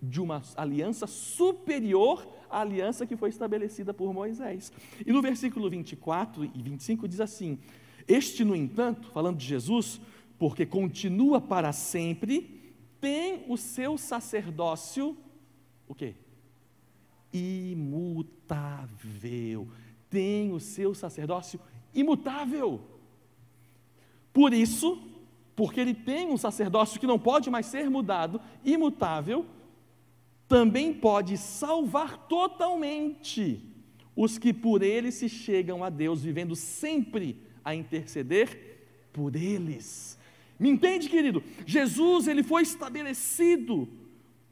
de 0.00 0.20
uma 0.20 0.40
aliança 0.56 1.08
superior 1.08 2.28
à 2.48 2.60
aliança 2.60 3.06
que 3.06 3.16
foi 3.16 3.30
estabelecida 3.30 3.92
por 3.92 4.14
Moisés. 4.14 4.72
E 5.04 5.12
no 5.12 5.20
versículo 5.20 5.68
24 5.68 6.44
e 6.44 6.62
25 6.62 7.08
diz 7.08 7.20
assim: 7.20 7.58
Este, 8.06 8.44
no 8.44 8.54
entanto, 8.54 9.08
falando 9.08 9.38
de 9.38 9.46
Jesus, 9.46 10.00
porque 10.38 10.64
continua 10.64 11.40
para 11.40 11.72
sempre, 11.72 12.55
tem 13.00 13.44
o 13.48 13.56
seu 13.56 13.96
sacerdócio, 13.98 15.16
o 15.86 15.94
quê? 15.94 16.14
Imutável. 17.32 18.48
Tem 20.08 20.52
o 20.52 20.60
seu 20.60 20.94
sacerdócio 20.94 21.60
imutável. 21.94 22.80
Por 24.32 24.52
isso, 24.52 25.02
porque 25.54 25.80
ele 25.80 25.94
tem 25.94 26.28
um 26.28 26.36
sacerdócio 26.36 27.00
que 27.00 27.06
não 27.06 27.18
pode 27.18 27.48
mais 27.48 27.66
ser 27.66 27.88
mudado, 27.88 28.40
imutável, 28.64 29.46
também 30.46 30.92
pode 30.92 31.36
salvar 31.38 32.28
totalmente 32.28 33.64
os 34.14 34.38
que 34.38 34.52
por 34.52 34.82
ele 34.82 35.10
se 35.10 35.28
chegam 35.28 35.82
a 35.82 35.90
Deus, 35.90 36.22
vivendo 36.22 36.54
sempre 36.54 37.40
a 37.64 37.74
interceder 37.74 39.08
por 39.12 39.34
eles. 39.34 40.15
Me 40.58 40.70
entende, 40.70 41.08
querido? 41.08 41.42
Jesus, 41.66 42.28
ele 42.28 42.42
foi 42.42 42.62
estabelecido 42.62 43.88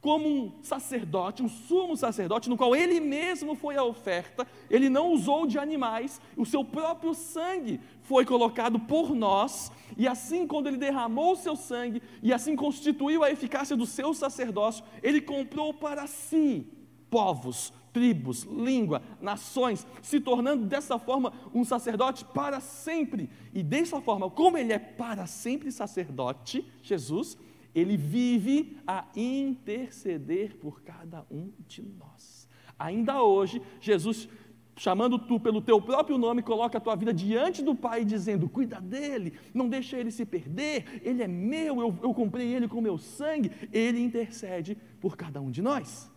como 0.05 0.27
um 0.27 0.51
sacerdote, 0.61 1.41
um 1.41 1.49
sumo 1.49 1.97
sacerdote, 1.97 2.47
no 2.47 2.55
qual 2.55 2.75
ele 2.75 2.99
mesmo 2.99 3.55
foi 3.55 3.75
a 3.75 3.83
oferta, 3.83 4.45
ele 4.69 4.87
não 4.87 5.11
usou 5.11 5.47
de 5.47 5.57
animais, 5.57 6.21
o 6.37 6.45
seu 6.45 6.63
próprio 6.63 7.15
sangue 7.15 7.79
foi 8.03 8.23
colocado 8.23 8.79
por 8.79 9.15
nós, 9.15 9.71
e 9.97 10.07
assim, 10.07 10.45
quando 10.45 10.67
ele 10.67 10.77
derramou 10.77 11.31
o 11.31 11.35
seu 11.35 11.55
sangue, 11.55 12.03
e 12.21 12.31
assim 12.31 12.55
constituiu 12.55 13.23
a 13.23 13.31
eficácia 13.31 13.75
do 13.75 13.87
seu 13.87 14.13
sacerdócio, 14.13 14.85
ele 15.01 15.19
comprou 15.19 15.73
para 15.73 16.05
si 16.05 16.67
povos, 17.09 17.73
tribos, 17.95 18.43
língua, 18.43 19.01
nações, 19.21 19.87
se 20.01 20.19
tornando 20.19 20.65
dessa 20.65 20.99
forma 20.99 21.31
um 21.53 21.63
sacerdote 21.63 22.25
para 22.25 22.59
sempre. 22.59 23.29
E 23.53 23.63
dessa 23.63 24.01
forma, 24.01 24.29
como 24.29 24.57
ele 24.57 24.73
é 24.73 24.77
para 24.77 25.25
sempre 25.25 25.71
sacerdote, 25.71 26.69
Jesus, 26.83 27.37
ele 27.73 27.95
vive 27.95 28.77
a 28.85 29.05
interceder 29.15 30.57
por 30.57 30.81
cada 30.81 31.25
um 31.31 31.53
de 31.69 31.81
nós. 31.83 32.49
Ainda 32.77 33.23
hoje, 33.23 33.61
Jesus, 33.79 34.27
chamando 34.75 35.17
tu 35.17 35.39
pelo 35.39 35.61
teu 35.61 35.81
próprio 35.81 36.17
nome, 36.17 36.41
coloca 36.41 36.77
a 36.77 36.81
tua 36.81 36.97
vida 36.97 37.13
diante 37.13 37.63
do 37.63 37.73
Pai, 37.73 38.03
dizendo: 38.03 38.49
cuida 38.49 38.81
dele, 38.81 39.31
não 39.53 39.69
deixa 39.69 39.97
ele 39.97 40.11
se 40.11 40.25
perder, 40.25 40.99
ele 41.01 41.23
é 41.23 41.29
meu, 41.29 41.79
eu, 41.79 41.97
eu 42.03 42.13
comprei 42.13 42.53
ele 42.53 42.67
com 42.67 42.81
meu 42.81 42.97
sangue. 42.97 43.49
Ele 43.71 44.01
intercede 44.01 44.77
por 44.99 45.15
cada 45.15 45.39
um 45.39 45.49
de 45.49 45.61
nós, 45.61 46.11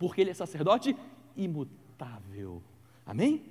porque 0.00 0.20
ele 0.20 0.30
é 0.30 0.34
sacerdote 0.34 0.96
imutável. 1.36 2.60
Amém? 3.06 3.44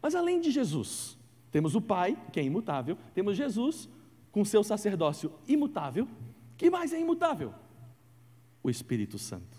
Mas 0.00 0.14
além 0.14 0.40
de 0.40 0.52
Jesus, 0.52 1.18
temos 1.50 1.74
o 1.74 1.80
Pai, 1.80 2.16
que 2.32 2.38
é 2.38 2.44
imutável, 2.44 2.96
temos 3.12 3.36
Jesus 3.36 3.88
com 4.30 4.44
seu 4.44 4.62
sacerdócio 4.62 5.32
imutável 5.48 6.06
que 6.56 6.70
mais 6.70 6.92
é 6.92 7.00
imutável? 7.00 7.52
O 8.62 8.70
Espírito 8.70 9.18
Santo. 9.18 9.58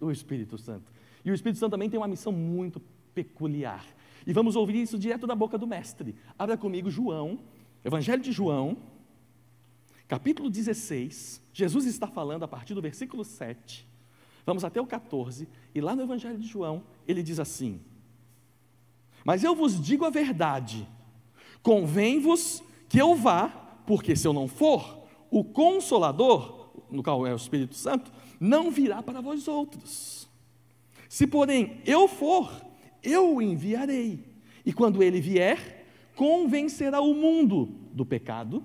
O 0.00 0.10
Espírito 0.10 0.56
Santo. 0.56 0.90
E 1.24 1.30
o 1.30 1.34
Espírito 1.34 1.58
Santo 1.58 1.72
também 1.72 1.90
tem 1.90 1.98
uma 1.98 2.08
missão 2.08 2.32
muito 2.32 2.80
peculiar. 3.14 3.84
E 4.26 4.32
vamos 4.32 4.56
ouvir 4.56 4.80
isso 4.82 4.98
direto 4.98 5.26
da 5.26 5.34
boca 5.34 5.58
do 5.58 5.66
Mestre. 5.66 6.14
Abra 6.38 6.56
comigo 6.56 6.90
João, 6.90 7.40
Evangelho 7.84 8.22
de 8.22 8.32
João, 8.32 8.76
capítulo 10.06 10.50
16. 10.50 11.42
Jesus 11.52 11.86
está 11.86 12.06
falando 12.06 12.42
a 12.42 12.48
partir 12.48 12.74
do 12.74 12.82
versículo 12.82 13.24
7. 13.24 13.87
Vamos 14.48 14.64
até 14.64 14.80
o 14.80 14.86
14. 14.86 15.46
E 15.74 15.80
lá 15.82 15.94
no 15.94 16.00
Evangelho 16.00 16.38
de 16.38 16.46
João, 16.46 16.82
ele 17.06 17.22
diz 17.22 17.38
assim: 17.38 17.82
Mas 19.22 19.44
eu 19.44 19.54
vos 19.54 19.78
digo 19.78 20.06
a 20.06 20.10
verdade, 20.10 20.88
convém-vos 21.62 22.62
que 22.88 22.98
eu 22.98 23.14
vá, 23.14 23.48
porque 23.86 24.16
se 24.16 24.26
eu 24.26 24.32
não 24.32 24.48
for, 24.48 25.06
o 25.30 25.44
Consolador, 25.44 26.70
no 26.90 27.02
qual 27.02 27.26
é 27.26 27.32
o 27.34 27.36
Espírito 27.36 27.74
Santo, 27.74 28.10
não 28.40 28.70
virá 28.70 29.02
para 29.02 29.20
vós 29.20 29.46
outros. 29.48 30.26
Se, 31.10 31.26
porém, 31.26 31.82
eu 31.84 32.08
for, 32.08 32.50
eu 33.02 33.34
o 33.34 33.42
enviarei. 33.42 34.24
E 34.64 34.72
quando 34.72 35.02
ele 35.02 35.20
vier, 35.20 35.86
convencerá 36.16 37.02
o 37.02 37.12
mundo 37.12 37.66
do 37.92 38.06
pecado, 38.06 38.64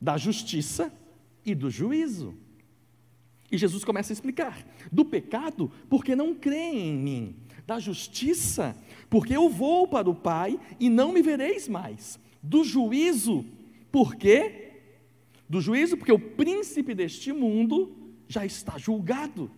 da 0.00 0.16
justiça 0.16 0.96
e 1.44 1.52
do 1.52 1.68
juízo. 1.68 2.45
E 3.50 3.58
Jesus 3.58 3.84
começa 3.84 4.12
a 4.12 4.14
explicar: 4.14 4.64
do 4.90 5.04
pecado, 5.04 5.70
porque 5.88 6.16
não 6.16 6.34
creem 6.34 6.88
em 6.88 6.96
mim, 6.96 7.36
da 7.66 7.78
justiça, 7.78 8.76
porque 9.08 9.36
eu 9.36 9.48
vou 9.48 9.86
para 9.86 10.08
o 10.08 10.14
Pai 10.14 10.58
e 10.80 10.88
não 10.88 11.12
me 11.12 11.22
vereis 11.22 11.68
mais, 11.68 12.18
do 12.42 12.64
juízo, 12.64 13.44
porque 13.90 14.66
do 15.48 15.60
juízo, 15.60 15.96
porque 15.96 16.12
o 16.12 16.18
príncipe 16.18 16.94
deste 16.94 17.32
mundo 17.32 17.94
já 18.28 18.44
está 18.44 18.76
julgado. 18.76 19.50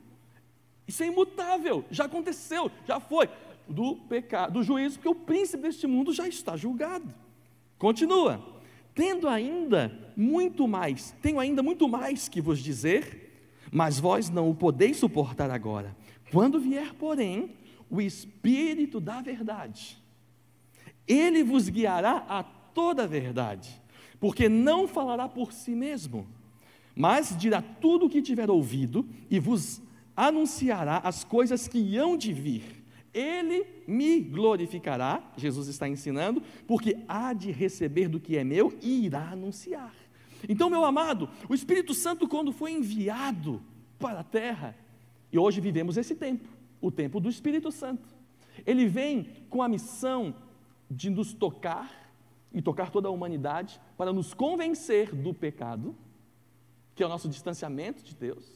Isso 0.87 1.03
é 1.03 1.07
imutável, 1.07 1.85
já 1.91 2.05
aconteceu, 2.05 2.71
já 2.87 3.01
foi. 3.01 3.29
Do 3.69 3.97
pecado, 3.97 4.55
do 4.55 4.63
juízo, 4.63 4.97
porque 4.97 5.09
o 5.09 5.15
príncipe 5.15 5.63
deste 5.63 5.87
mundo 5.87 6.13
já 6.13 6.27
está 6.27 6.57
julgado. 6.57 7.13
Continua. 7.79 8.43
Tendo 8.95 9.29
ainda 9.29 10.13
muito 10.17 10.67
mais, 10.67 11.15
tenho 11.23 11.39
ainda 11.39 11.63
muito 11.63 11.87
mais 11.87 12.29
que 12.29 12.41
vos 12.41 12.59
dizer, 12.59 13.28
mas 13.73 13.99
vós 13.99 14.31
não 14.31 14.51
o 14.51 14.55
podeis 14.55 14.97
suportar 14.97 15.51
agora. 15.51 15.97
Quando 16.31 16.61
vier, 16.61 16.95
porém, 16.95 17.57
o 17.91 18.01
Espírito 18.01 19.01
da 19.01 19.21
verdade, 19.21 19.99
ele 21.07 21.43
vos 21.43 21.69
guiará 21.69 22.25
a 22.29 22.43
toda 22.43 23.05
a 23.05 23.07
verdade, 23.07 23.81
porque 24.21 24.49
não 24.49 24.87
falará 24.87 25.29
por 25.29 25.53
si 25.53 25.75
mesmo, 25.75 26.27
mas 26.95 27.37
dirá 27.37 27.63
tudo 27.63 28.07
o 28.07 28.11
que 28.11 28.21
tiver 28.21 28.51
ouvido 28.51 29.09
e 29.31 29.39
vos 29.39 29.81
anunciará 30.17 30.99
as 30.99 31.23
coisas 31.25 31.69
que 31.69 31.97
hão 31.97 32.17
de 32.17 32.33
vir. 32.33 32.85
Ele 33.15 33.65
me 33.87 34.21
glorificará, 34.21 35.33
Jesus 35.37 35.69
está 35.69 35.89
ensinando, 35.89 36.43
porque 36.67 36.99
há 37.09 37.33
de 37.33 37.51
receber 37.51 38.09
do 38.09 38.21
que 38.21 38.37
é 38.37 38.45
meu 38.45 38.77
e 38.83 39.07
irá 39.07 39.31
anunciar. 39.31 39.95
Então, 40.47 40.69
meu 40.69 40.85
amado, 40.85 41.29
o 41.49 41.55
Espírito 41.55 41.95
Santo, 41.95 42.29
quando 42.29 42.53
foi 42.53 42.73
enviado 42.73 43.63
para 43.99 44.21
a 44.21 44.25
terra, 44.25 44.77
e 45.33 45.39
hoje 45.39 45.61
vivemos 45.61 45.97
esse 45.97 46.15
tempo, 46.15 46.49
o 46.81 46.91
tempo 46.91 47.19
do 47.21 47.29
Espírito 47.29 47.73
Santo, 47.73 48.09
ele 48.67 48.87
vem 48.87 49.29
com 49.49 49.63
a 49.63 49.69
missão 49.69 50.35
de 50.91 51.11
nos 51.11 51.33
tocar 51.33 52.13
e 52.53 52.63
tocar 52.63 52.91
toda 52.91 53.09
a 53.09 53.11
humanidade 53.11 53.81
para 53.97 54.13
nos 54.13 54.33
convencer 54.33 55.15
do 55.15 55.35
pecado, 55.35 55.95
que 56.95 57.03
é 57.03 57.07
o 57.07 57.09
nosso 57.09 57.29
distanciamento 57.29 58.03
de 58.03 58.15
Deus, 58.15 58.47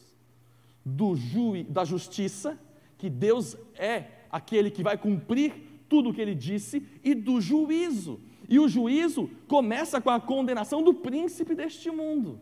do 0.85 1.15
ju 1.15 1.63
da 1.65 1.85
justiça, 1.85 2.59
que 2.97 3.11
Deus 3.11 3.57
é 3.75 4.07
aquele 4.31 4.71
que 4.71 4.83
vai 4.83 4.97
cumprir 4.97 5.85
tudo 5.89 6.11
o 6.11 6.15
que 6.15 6.21
ele 6.21 6.35
disse, 6.35 6.87
e 7.05 7.15
do 7.15 7.41
juízo. 7.41 8.19
E 8.53 8.59
o 8.59 8.69
juízo 8.69 9.31
começa 9.49 9.99
com 9.99 10.11
a 10.11 10.21
condenação 10.21 10.83
do 10.83 10.93
príncipe 10.93 11.55
deste 11.55 11.91
mundo. 11.91 12.39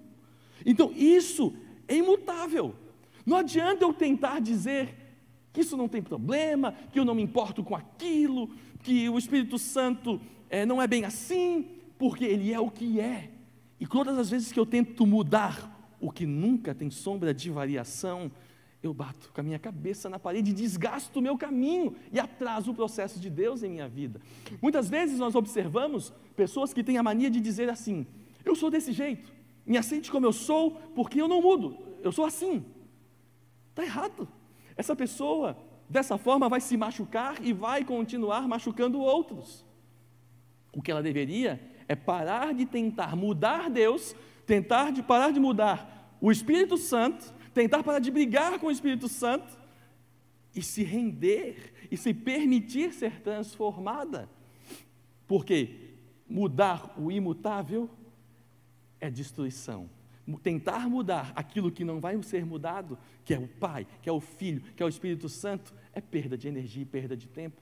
Então, 0.67 0.93
isso 0.93 1.55
é 1.87 1.95
imutável. 1.95 2.75
Não 3.25 3.37
adianta 3.37 3.85
eu 3.85 3.93
tentar 3.93 4.41
dizer 4.41 4.93
que 5.53 5.61
isso 5.61 5.77
não 5.77 5.87
tem 5.87 6.03
problema, 6.03 6.75
que 6.93 6.99
eu 6.99 7.05
não 7.05 7.15
me 7.15 7.23
importo 7.23 7.63
com 7.63 7.77
aquilo, 7.77 8.51
que 8.83 9.09
o 9.09 9.17
Espírito 9.17 9.57
Santo 9.57 10.21
é, 10.49 10.67
não 10.67 10.83
é 10.83 10.89
bem 10.89 11.05
assim, 11.05 11.65
porque 11.97 12.25
ele 12.25 12.53
é 12.53 12.59
o 12.59 12.73
que 12.73 12.99
é. 12.99 13.31
E 13.79 13.87
todas 13.87 14.19
as 14.19 14.29
vezes 14.29 14.51
que 14.51 14.59
eu 14.59 14.67
tento 14.67 15.07
mudar 15.07 15.95
o 16.01 16.11
que 16.11 16.27
nunca 16.27 16.75
tem 16.75 16.91
sombra 16.91 17.33
de 17.33 17.51
variação, 17.51 18.33
eu 18.83 18.95
bato 18.95 19.31
com 19.33 19.41
a 19.41 19.45
minha 19.45 19.59
cabeça 19.59 20.09
na 20.09 20.19
parede, 20.19 20.55
desgasto 20.55 21.19
o 21.19 21.23
meu 21.23 21.37
caminho 21.37 21.95
e 22.11 22.19
atraso 22.19 22.71
o 22.71 22.75
processo 22.75 23.21
de 23.21 23.29
Deus 23.29 23.63
em 23.63 23.71
minha 23.71 23.89
vida. 23.89 24.21
Muitas 24.63 24.89
vezes 24.89 25.19
nós 25.19 25.35
observamos 25.35 26.13
pessoas 26.35 26.73
que 26.73 26.83
têm 26.83 26.97
a 26.97 27.03
mania 27.03 27.31
de 27.31 27.41
dizer 27.41 27.69
assim: 27.69 28.07
eu 28.45 28.57
sou 28.57 28.71
desse 28.71 28.93
jeito, 28.93 29.31
me 29.67 29.77
aceite 29.77 30.11
como 30.11 30.25
eu 30.25 30.33
sou, 30.33 30.73
porque 30.95 31.21
eu 31.21 31.29
não 31.29 31.43
mudo, 31.43 31.77
eu 32.03 32.11
sou 32.11 32.25
assim. 32.25 32.65
Está 33.69 33.85
errado. 33.85 34.27
Essa 34.77 34.97
pessoa, 34.97 35.59
dessa 35.89 36.17
forma, 36.17 36.49
vai 36.49 36.61
se 36.61 36.77
machucar 36.77 37.37
e 37.45 37.53
vai 37.53 37.85
continuar 37.85 38.49
machucando 38.49 38.99
outros. 38.99 39.65
O 40.73 40.81
que 40.81 40.91
ela 40.91 41.03
deveria 41.03 41.61
é 41.87 41.95
parar 41.95 42.55
de 42.55 42.65
tentar 42.65 43.15
mudar 43.15 43.69
Deus, 43.69 44.17
tentar 44.47 44.91
de 44.91 45.03
parar 45.03 45.33
de 45.33 45.41
mudar 45.41 46.17
o 46.21 46.31
Espírito 46.31 46.77
Santo 46.77 47.40
tentar 47.55 47.83
parar 47.83 47.99
de 47.99 48.11
brigar 48.11 48.59
com 48.59 48.67
o 48.67 48.71
Espírito 48.71 49.09
Santo 49.09 49.59
e 50.55 50.63
se 50.63 50.83
render 50.83 51.73
e 51.91 51.97
se 51.97 52.13
permitir 52.13 52.93
ser 52.93 53.21
transformada. 53.21 54.29
Porque 55.27 55.95
mudar 56.29 56.95
o 56.99 57.11
imutável 57.11 57.89
é 59.01 59.11
destruição. 59.11 59.89
Tentar 60.43 60.89
mudar 60.89 61.33
aquilo 61.35 61.73
que 61.73 61.85
não 61.85 62.01
vai 62.01 62.21
ser 62.23 62.45
mudado, 62.45 62.97
que 63.25 63.35
é 63.35 63.39
o 63.39 63.49
Pai, 63.49 63.87
que 64.01 64.09
é 64.09 64.13
o 64.13 64.21
Filho, 64.21 64.63
que 64.77 64.83
é 64.83 64.87
o 64.87 64.89
Espírito 64.89 65.29
Santo, 65.29 65.75
é 65.93 66.01
perda 66.01 66.39
de 66.39 66.47
energia 66.47 66.83
e 66.83 66.87
perda 66.87 67.17
de 67.17 67.27
tempo. 67.27 67.61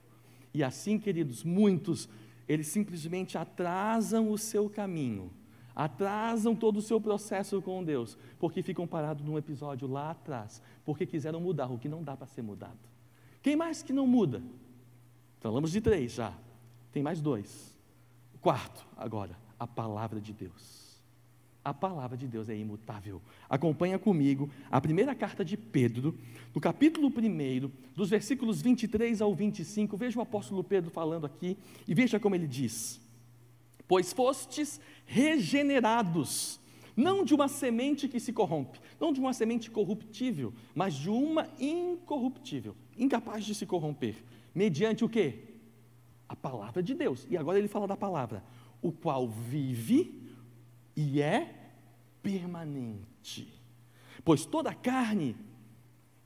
E 0.53 0.63
assim, 0.63 0.99
queridos, 0.99 1.43
muitos, 1.43 2.07
eles 2.47 2.67
simplesmente 2.67 3.37
atrasam 3.37 4.31
o 4.31 4.37
seu 4.37 4.69
caminho 4.69 5.31
atrasam 5.79 6.53
todo 6.53 6.75
o 6.75 6.81
seu 6.81 6.99
processo 6.99 7.61
com 7.61 7.81
Deus, 7.81 8.17
porque 8.37 8.61
ficam 8.61 8.85
parados 8.85 9.23
num 9.23 9.37
episódio 9.37 9.87
lá 9.87 10.11
atrás, 10.11 10.61
porque 10.83 11.05
quiseram 11.05 11.39
mudar 11.39 11.71
o 11.71 11.77
que 11.77 11.87
não 11.87 12.03
dá 12.03 12.17
para 12.17 12.27
ser 12.27 12.41
mudado. 12.41 12.77
Quem 13.41 13.55
mais 13.55 13.81
que 13.81 13.93
não 13.93 14.05
muda? 14.05 14.43
Falamos 15.39 15.71
de 15.71 15.79
três 15.79 16.11
já, 16.11 16.33
tem 16.91 17.01
mais 17.01 17.21
dois. 17.21 17.77
quarto, 18.41 18.85
agora, 18.97 19.37
a 19.57 19.65
palavra 19.65 20.19
de 20.19 20.33
Deus. 20.33 21.01
A 21.63 21.73
palavra 21.73 22.17
de 22.17 22.27
Deus 22.27 22.49
é 22.49 22.57
imutável. 22.57 23.21
Acompanha 23.49 23.97
comigo 23.97 24.49
a 24.69 24.81
primeira 24.81 25.15
carta 25.15 25.45
de 25.45 25.55
Pedro, 25.55 26.13
no 26.53 26.59
capítulo 26.59 27.07
1, 27.07 27.71
dos 27.95 28.09
versículos 28.09 28.61
23 28.61 29.21
ao 29.21 29.33
25. 29.33 29.95
Veja 29.95 30.19
o 30.19 30.21
apóstolo 30.21 30.61
Pedro 30.61 30.91
falando 30.91 31.25
aqui 31.25 31.57
e 31.87 31.93
veja 31.93 32.19
como 32.19 32.35
ele 32.35 32.47
diz: 32.47 32.99
Pois 33.89 34.13
fostes 34.13 34.79
regenerados, 35.09 36.59
não 36.95 37.25
de 37.25 37.33
uma 37.33 37.47
semente 37.47 38.07
que 38.07 38.19
se 38.19 38.31
corrompe, 38.31 38.79
não 38.99 39.11
de 39.11 39.19
uma 39.19 39.33
semente 39.33 39.71
corruptível, 39.71 40.53
mas 40.75 40.93
de 40.93 41.09
uma 41.09 41.47
incorruptível, 41.59 42.75
incapaz 42.95 43.43
de 43.43 43.55
se 43.55 43.65
corromper, 43.65 44.23
mediante 44.53 45.03
o 45.03 45.09
que? 45.09 45.55
A 46.27 46.35
palavra 46.35 46.83
de 46.83 46.93
Deus. 46.93 47.25
E 47.27 47.35
agora 47.35 47.57
ele 47.57 47.67
fala 47.67 47.87
da 47.87 47.97
palavra, 47.97 48.43
o 48.83 48.91
qual 48.91 49.27
vive 49.27 50.31
e 50.95 51.19
é 51.19 51.55
permanente. 52.21 53.51
Pois 54.23 54.45
toda 54.45 54.69
a 54.69 54.75
carne 54.75 55.35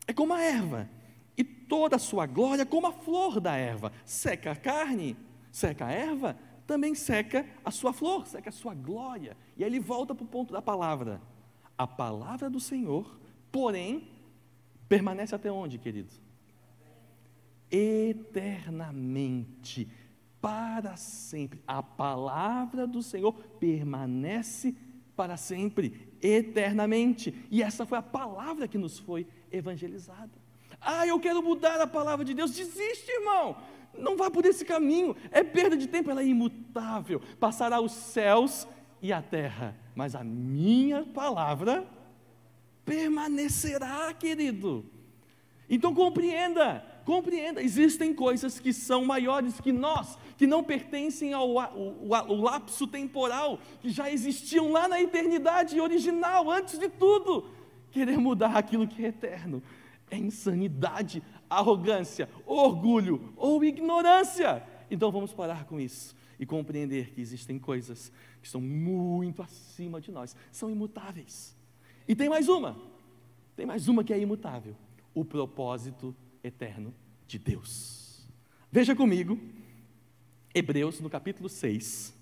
é 0.05 0.11
como 0.11 0.33
a 0.33 0.41
erva, 0.41 0.89
e 1.37 1.43
toda 1.45 1.95
a 1.95 1.99
sua 1.99 2.25
glória 2.25 2.65
como 2.65 2.87
a 2.87 2.91
flor 2.91 3.39
da 3.39 3.55
erva. 3.55 3.93
Seca 4.03 4.51
a 4.51 4.55
carne, 4.57 5.15
seca 5.51 5.85
a 5.85 5.91
erva, 5.91 6.37
também 6.65 6.95
seca 6.95 7.45
a 7.63 7.71
sua 7.71 7.93
flor, 7.93 8.27
seca 8.27 8.49
a 8.49 8.53
sua 8.53 8.73
glória. 8.73 9.37
E 9.57 9.63
aí 9.63 9.69
ele 9.69 9.79
volta 9.79 10.15
para 10.15 10.23
o 10.23 10.27
ponto 10.27 10.53
da 10.53 10.61
palavra. 10.61 11.21
A 11.77 11.87
palavra 11.87 12.49
do 12.49 12.59
Senhor, 12.59 13.19
porém, 13.51 14.07
permanece 14.87 15.35
até 15.35 15.51
onde, 15.51 15.77
querido? 15.77 16.13
Eternamente, 17.69 19.89
para 20.39 20.95
sempre. 20.95 21.61
A 21.67 21.81
palavra 21.81 22.85
do 22.85 23.01
Senhor 23.01 23.33
permanece 23.59 24.75
para 25.15 25.37
sempre, 25.37 26.13
eternamente. 26.21 27.33
E 27.49 27.63
essa 27.63 27.85
foi 27.85 27.97
a 27.97 28.03
palavra 28.03 28.67
que 28.67 28.77
nos 28.77 28.99
foi 28.99 29.25
evangelizada. 29.51 30.31
Ah, 30.79 31.07
eu 31.07 31.19
quero 31.19 31.41
mudar 31.41 31.79
a 31.79 31.87
palavra 31.87 32.25
de 32.25 32.33
Deus. 32.33 32.51
Desiste, 32.51 33.09
irmão. 33.09 33.55
Não 33.97 34.17
vá 34.17 34.29
por 34.29 34.45
esse 34.45 34.65
caminho, 34.65 35.15
é 35.31 35.43
perda 35.43 35.77
de 35.77 35.87
tempo, 35.87 36.09
ela 36.09 36.21
é 36.21 36.25
imutável. 36.25 37.21
Passará 37.39 37.79
os 37.79 37.91
céus 37.91 38.67
e 39.01 39.13
a 39.13 39.21
terra, 39.21 39.75
mas 39.95 40.15
a 40.15 40.23
minha 40.23 41.03
palavra 41.03 41.87
permanecerá, 42.85 44.13
querido. 44.13 44.85
Então 45.69 45.93
compreenda, 45.93 46.85
compreenda, 47.05 47.61
existem 47.61 48.13
coisas 48.13 48.59
que 48.59 48.73
são 48.73 49.05
maiores 49.05 49.59
que 49.59 49.71
nós, 49.71 50.17
que 50.37 50.45
não 50.45 50.63
pertencem 50.63 51.33
ao, 51.33 51.57
ao, 51.59 52.13
ao, 52.13 52.35
lapso 52.35 52.87
temporal, 52.87 53.59
que 53.79 53.89
já 53.89 54.11
existiam 54.11 54.71
lá 54.71 54.87
na 54.87 55.01
eternidade 55.01 55.79
original, 55.79 56.49
antes 56.51 56.77
de 56.77 56.89
tudo. 56.89 57.49
Querer 57.91 58.17
mudar 58.17 58.57
aquilo 58.57 58.87
que 58.87 59.05
é 59.05 59.09
eterno 59.09 59.61
é 60.09 60.17
insanidade 60.17 61.23
arrogância, 61.57 62.29
orgulho 62.45 63.33
ou 63.35 63.63
ignorância. 63.63 64.63
Então 64.89 65.11
vamos 65.11 65.33
parar 65.33 65.65
com 65.65 65.79
isso 65.79 66.15
e 66.39 66.45
compreender 66.45 67.11
que 67.11 67.21
existem 67.21 67.57
coisas 67.57 68.11
que 68.41 68.47
estão 68.47 68.59
muito 68.59 69.41
acima 69.41 70.01
de 70.01 70.11
nós, 70.11 70.35
são 70.51 70.69
imutáveis. 70.69 71.55
E 72.07 72.15
tem 72.15 72.27
mais 72.27 72.49
uma, 72.49 72.77
tem 73.55 73.65
mais 73.65 73.87
uma 73.87 74.03
que 74.03 74.13
é 74.13 74.19
imutável: 74.19 74.75
o 75.13 75.23
propósito 75.23 76.15
eterno 76.43 76.93
de 77.25 77.39
Deus. 77.39 78.27
Veja 78.71 78.95
comigo, 78.95 79.39
Hebreus 80.53 80.99
no 80.99 81.09
capítulo 81.09 81.47
6, 81.47 82.13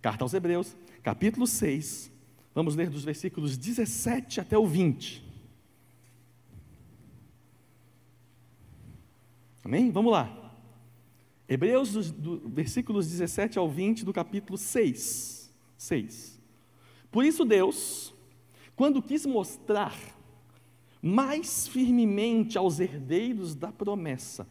carta 0.00 0.24
aos 0.24 0.34
Hebreus, 0.34 0.76
capítulo 1.02 1.46
6, 1.46 2.10
vamos 2.54 2.76
ler 2.76 2.90
dos 2.90 3.04
versículos 3.04 3.56
17 3.56 4.40
até 4.40 4.58
o 4.58 4.66
20. 4.66 5.31
Amém? 9.64 9.90
Vamos 9.90 10.12
lá. 10.12 10.38
Hebreus, 11.48 11.92
do, 11.92 12.12
do, 12.12 12.48
versículos 12.48 13.08
17 13.08 13.58
ao 13.58 13.68
20 13.68 14.04
do 14.04 14.12
capítulo 14.12 14.56
6. 14.58 15.52
6. 15.76 16.40
Por 17.10 17.24
isso, 17.24 17.44
Deus, 17.44 18.14
quando 18.74 19.02
quis 19.02 19.24
mostrar 19.24 19.96
mais 21.00 21.68
firmemente 21.68 22.58
aos 22.58 22.80
herdeiros 22.80 23.54
da 23.54 23.70
promessa 23.70 24.48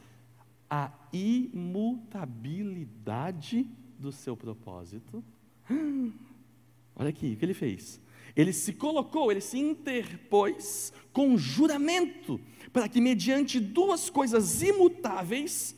a 0.69 0.89
imutabilidade 1.12 3.67
do 4.00 4.10
seu 4.12 4.38
propósito, 4.38 5.21
olha 6.95 7.10
aqui 7.10 7.34
o 7.34 7.38
que 7.38 7.43
ele 7.43 7.54
fez. 7.54 8.00
Ele 8.36 8.54
se 8.54 8.74
colocou, 8.74 9.32
ele 9.32 9.41
se 9.41 9.60
interpôs 9.60 10.93
com 11.12 11.38
juramento, 11.38 12.39
para 12.71 12.88
que, 12.88 13.01
mediante 13.01 13.60
duas 13.60 14.10
coisas 14.10 14.62
imutáveis, 14.62 15.75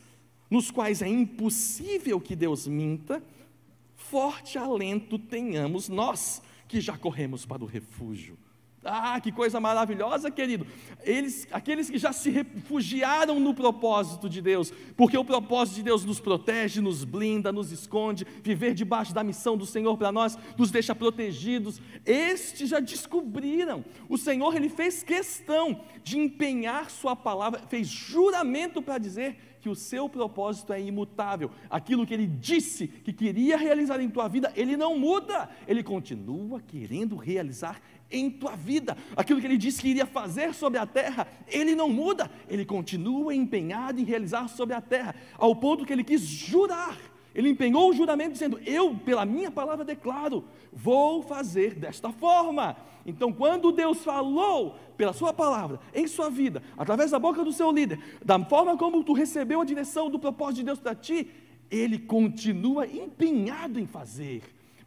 nos 0.49 0.69
quais 0.69 1.01
é 1.01 1.07
impossível 1.07 2.21
que 2.21 2.35
Deus 2.35 2.67
minta, 2.67 3.23
forte 3.95 4.57
alento 4.57 5.17
tenhamos 5.17 5.89
nós, 5.89 6.41
que 6.67 6.79
já 6.79 6.97
corremos 6.97 7.45
para 7.45 7.63
o 7.63 7.67
refúgio. 7.67 8.37
Ah, 8.85 9.19
que 9.21 9.31
coisa 9.31 9.59
maravilhosa, 9.59 10.29
querido. 10.29 10.67
Eles, 11.03 11.47
aqueles 11.51 11.89
que 11.89 11.97
já 11.97 12.11
se 12.11 12.29
refugiaram 12.29 13.39
no 13.39 13.53
propósito 13.53 14.29
de 14.29 14.41
Deus, 14.41 14.71
porque 14.95 15.17
o 15.17 15.25
propósito 15.25 15.75
de 15.75 15.83
Deus 15.83 16.03
nos 16.03 16.19
protege, 16.19 16.81
nos 16.81 17.03
blinda, 17.03 17.51
nos 17.51 17.71
esconde, 17.71 18.25
viver 18.43 18.73
debaixo 18.73 19.13
da 19.13 19.23
missão 19.23 19.57
do 19.57 19.65
Senhor 19.65 19.97
para 19.97 20.11
nós 20.11 20.37
nos 20.57 20.71
deixa 20.71 20.93
protegidos. 20.93 21.81
Estes 22.05 22.69
já 22.69 22.79
descobriram. 22.79 23.83
O 24.09 24.17
Senhor 24.17 24.55
ele 24.55 24.69
fez 24.69 25.03
questão 25.03 25.81
de 26.03 26.17
empenhar 26.17 26.89
sua 26.89 27.15
palavra, 27.15 27.61
fez 27.67 27.87
juramento 27.87 28.81
para 28.81 28.97
dizer 28.97 29.53
que 29.63 29.69
o 29.69 29.75
seu 29.75 30.09
propósito 30.09 30.73
é 30.73 30.81
imutável. 30.81 31.49
Aquilo 31.69 32.05
que 32.05 32.13
ele 32.13 32.27
disse 32.27 32.85
que 32.85 33.13
queria 33.13 33.55
realizar 33.55 34.01
em 34.01 34.09
tua 34.09 34.27
vida, 34.27 34.51
ele 34.57 34.75
não 34.75 34.99
muda. 34.99 35.49
Ele 35.65 35.81
continua 35.81 36.59
querendo 36.59 37.15
realizar 37.15 37.81
em 38.13 38.29
tua 38.29 38.55
vida. 38.55 38.95
Aquilo 39.17 39.41
que 39.41 39.47
ele 39.47 39.57
disse 39.57 39.81
que 39.81 39.89
iria 39.89 40.05
fazer 40.05 40.53
sobre 40.53 40.79
a 40.79 40.85
terra, 40.85 41.27
ele 41.47 41.75
não 41.75 41.89
muda, 41.89 42.29
ele 42.47 42.63
continua 42.63 43.33
empenhado 43.33 43.99
em 43.99 44.05
realizar 44.05 44.47
sobre 44.47 44.75
a 44.75 44.79
terra, 44.79 45.15
ao 45.37 45.55
ponto 45.55 45.85
que 45.85 45.91
ele 45.91 46.03
quis 46.03 46.21
jurar. 46.21 46.97
Ele 47.33 47.49
empenhou 47.49 47.89
o 47.89 47.93
juramento 47.93 48.33
dizendo: 48.33 48.59
Eu, 48.63 48.95
pela 48.95 49.25
minha 49.25 49.49
palavra, 49.49 49.83
declaro, 49.83 50.45
vou 50.71 51.23
fazer 51.23 51.73
desta 51.73 52.11
forma. 52.11 52.77
Então, 53.05 53.33
quando 53.33 53.71
Deus 53.71 54.03
falou 54.03 54.77
pela 54.95 55.11
Sua 55.11 55.33
palavra 55.33 55.79
em 55.93 56.07
sua 56.07 56.29
vida, 56.29 56.61
através 56.77 57.11
da 57.11 57.19
boca 57.19 57.43
do 57.43 57.51
seu 57.51 57.71
líder, 57.71 57.99
da 58.23 58.39
forma 58.45 58.77
como 58.77 59.03
tu 59.03 59.13
recebeu 59.13 59.59
a 59.59 59.65
direção 59.65 60.09
do 60.09 60.19
propósito 60.19 60.57
de 60.57 60.63
Deus 60.65 60.79
para 60.79 60.93
ti, 60.93 61.27
Ele 61.71 61.97
continua 61.97 62.85
empenhado 62.85 63.79
em 63.79 63.87
fazer 63.87 64.43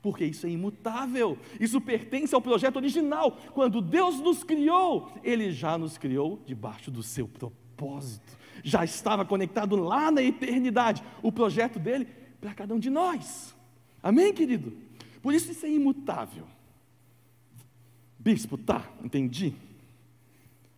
porque 0.06 0.24
isso 0.24 0.46
é 0.46 0.50
imutável, 0.50 1.36
isso 1.58 1.80
pertence 1.80 2.32
ao 2.32 2.40
projeto 2.40 2.76
original. 2.76 3.36
Quando 3.52 3.80
Deus 3.80 4.20
nos 4.20 4.44
criou, 4.44 5.10
Ele 5.20 5.50
já 5.50 5.76
nos 5.76 5.98
criou 5.98 6.40
debaixo 6.46 6.92
do 6.92 7.02
seu 7.02 7.26
propósito, 7.26 8.38
já 8.62 8.84
estava 8.84 9.24
conectado 9.24 9.74
lá 9.74 10.12
na 10.12 10.22
eternidade, 10.22 11.02
o 11.20 11.32
projeto 11.32 11.80
dele 11.80 12.06
para 12.40 12.54
cada 12.54 12.72
um 12.72 12.78
de 12.78 12.88
nós. 12.88 13.52
Amém, 14.00 14.32
querido? 14.32 14.76
Por 15.20 15.34
isso 15.34 15.50
isso 15.50 15.66
é 15.66 15.70
imutável. 15.70 16.46
Bispo, 18.16 18.56
tá, 18.56 18.88
entendi. 19.02 19.54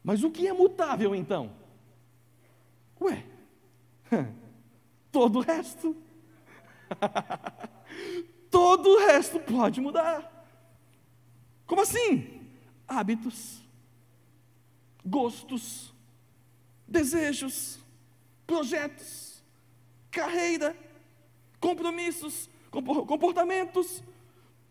Mas 0.03 0.25
o 0.25 0.31
que 0.31 0.49
é 0.49 0.55
mutável 0.55 1.15
então? 1.15 1.51
Ué, 2.99 3.27
todo 5.13 5.41
o 5.41 5.43
resto. 5.43 5.95
todo 8.69 8.91
o 8.91 8.99
resto 8.99 9.41
pode 9.41 9.81
mudar. 9.81 10.47
Como 11.67 11.81
assim? 11.81 12.43
Hábitos, 12.87 13.65
gostos, 15.03 15.95
desejos, 16.87 17.79
projetos, 18.47 19.43
carreira, 20.11 20.77
compromissos, 21.59 22.51
comportamentos, 22.71 24.03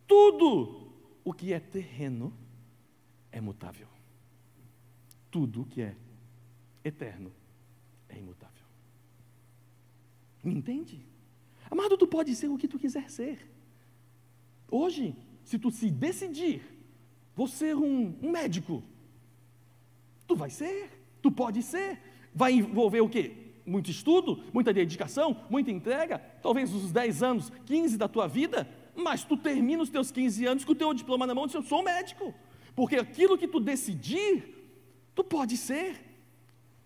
tudo 0.05 0.91
o 1.25 1.33
que 1.33 1.51
é 1.51 1.59
terreno 1.59 2.31
é 3.31 3.41
mutável. 3.41 3.87
Tudo 5.31 5.63
o 5.63 5.65
que 5.65 5.81
é 5.81 5.95
eterno 6.83 7.33
é 8.07 8.19
imutável. 8.19 8.65
Me 10.43 10.53
entende? 10.53 11.03
Amado, 11.71 11.97
tu 11.97 12.05
pode 12.05 12.35
ser 12.35 12.47
o 12.47 12.59
que 12.59 12.67
tu 12.67 12.77
quiser 12.77 13.09
ser. 13.09 13.56
Hoje, 14.69 15.15
se 15.43 15.57
tu 15.57 15.71
se 15.71 15.89
decidir, 15.89 16.61
vou 17.35 17.47
ser 17.47 17.75
um, 17.75 18.13
um 18.21 18.31
médico, 18.31 18.83
tu 20.27 20.35
vai 20.35 20.49
ser, 20.49 20.89
tu 21.21 21.31
pode 21.31 21.63
ser, 21.63 21.99
vai 22.33 22.53
envolver 22.53 23.01
o 23.01 23.09
quê? 23.09 23.31
Muito 23.65 23.89
estudo, 23.89 24.43
muita 24.53 24.73
dedicação, 24.73 25.45
muita 25.49 25.71
entrega, 25.71 26.19
talvez 26.41 26.73
uns 26.73 26.91
10 26.91 27.23
anos, 27.23 27.51
15 27.65 27.97
da 27.97 28.07
tua 28.07 28.27
vida, 28.27 28.69
mas 28.95 29.23
tu 29.23 29.37
termina 29.37 29.83
os 29.83 29.89
teus 29.89 30.11
15 30.11 30.45
anos 30.45 30.65
com 30.65 30.71
o 30.71 30.75
teu 30.75 30.93
diploma 30.93 31.25
na 31.25 31.35
mão 31.35 31.45
e 31.45 31.47
diz, 31.47 31.55
eu 31.55 31.63
sou 31.63 31.83
médico, 31.83 32.33
porque 32.75 32.95
aquilo 32.95 33.37
que 33.37 33.47
tu 33.47 33.59
decidir, 33.59 34.53
tu 35.15 35.23
pode 35.23 35.55
ser, 35.57 35.95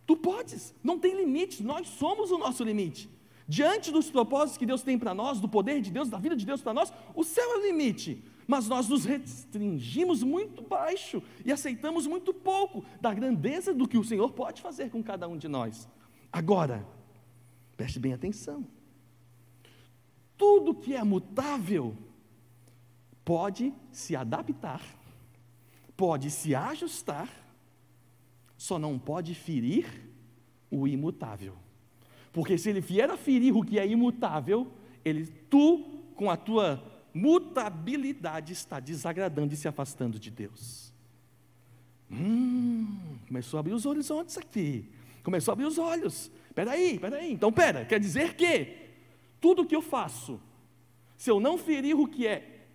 tu 0.06 0.16
podes, 0.16 0.74
não 0.84 1.00
tem 1.00 1.16
limite, 1.16 1.64
nós 1.64 1.88
somos 1.88 2.32
o 2.32 2.38
nosso 2.38 2.64
limite. 2.64 3.10
Diante 3.52 3.92
dos 3.92 4.10
propósitos 4.10 4.58
que 4.58 4.66
Deus 4.66 4.82
tem 4.82 4.98
para 4.98 5.14
nós, 5.14 5.42
do 5.42 5.50
poder 5.50 5.82
de 5.82 5.92
Deus, 5.92 6.08
da 6.08 6.18
vida 6.18 6.38
de 6.38 6.46
Deus 6.46 6.62
para 6.62 6.74
nós, 6.74 6.94
o 7.14 7.22
céu 7.22 7.44
é 7.52 7.58
o 7.58 7.68
limite. 7.68 8.24
Mas 8.48 8.70
nós 8.70 8.88
nos 8.88 9.04
restringimos 9.04 10.24
muito 10.24 10.62
baixo 10.62 11.22
e 11.46 11.52
aceitamos 11.52 12.08
muito 12.08 12.34
pouco 12.34 12.86
da 13.02 13.14
grandeza 13.14 13.74
do 13.74 13.90
que 13.90 13.98
o 13.98 14.06
Senhor 14.06 14.32
pode 14.32 14.62
fazer 14.62 14.90
com 14.90 15.04
cada 15.04 15.28
um 15.28 15.38
de 15.38 15.50
nós. 15.50 15.86
Agora, 16.32 16.88
preste 17.76 18.00
bem 18.00 18.14
atenção. 18.14 18.66
Tudo 20.38 20.74
que 20.74 20.96
é 20.96 21.04
mutável 21.04 21.94
pode 23.26 23.74
se 23.92 24.16
adaptar, 24.16 24.82
pode 25.98 26.32
se 26.32 26.56
ajustar, 26.56 27.30
só 28.56 28.80
não 28.80 28.98
pode 28.98 29.36
ferir 29.36 30.10
o 30.72 30.88
imutável. 30.88 31.58
Porque 32.32 32.58
se 32.58 32.70
ele 32.70 32.82
vier 32.82 33.10
a 33.10 33.18
ferir 33.18 33.56
o 33.56 33.64
que 33.64 33.78
é 33.78 33.86
imutável, 33.86 34.72
ele, 35.04 35.28
tu, 35.50 36.04
com 36.16 36.30
a 36.30 36.38
tua 36.38 36.84
mutabilidade, 37.14 38.54
está 38.54 38.80
desagradando 38.80 39.54
e 39.54 39.58
se 39.58 39.68
afastando 39.68 40.18
de 40.18 40.32
Deus. 40.32 40.94
Hum, 42.10 42.88
começou 43.28 43.58
a 43.58 43.62
abrir 43.62 43.74
os 43.74 43.86
horizontes 43.86 44.38
aqui. 44.38 44.86
Começou 45.24 45.52
a 45.52 45.54
abrir 45.54 45.66
os 45.66 45.78
olhos. 45.78 46.32
Peraí, 46.56 47.00
peraí. 47.00 47.32
Então, 47.32 47.52
pera, 47.52 47.86
quer 47.86 48.00
dizer 48.00 48.36
que 48.36 48.78
tudo 49.40 49.66
que 49.66 49.76
eu 49.76 49.82
faço, 49.82 50.40
se 51.18 51.30
eu 51.30 51.40
não 51.40 51.58
ferir 51.58 51.96
o 51.98 52.08
que 52.08 52.28
é 52.28 52.66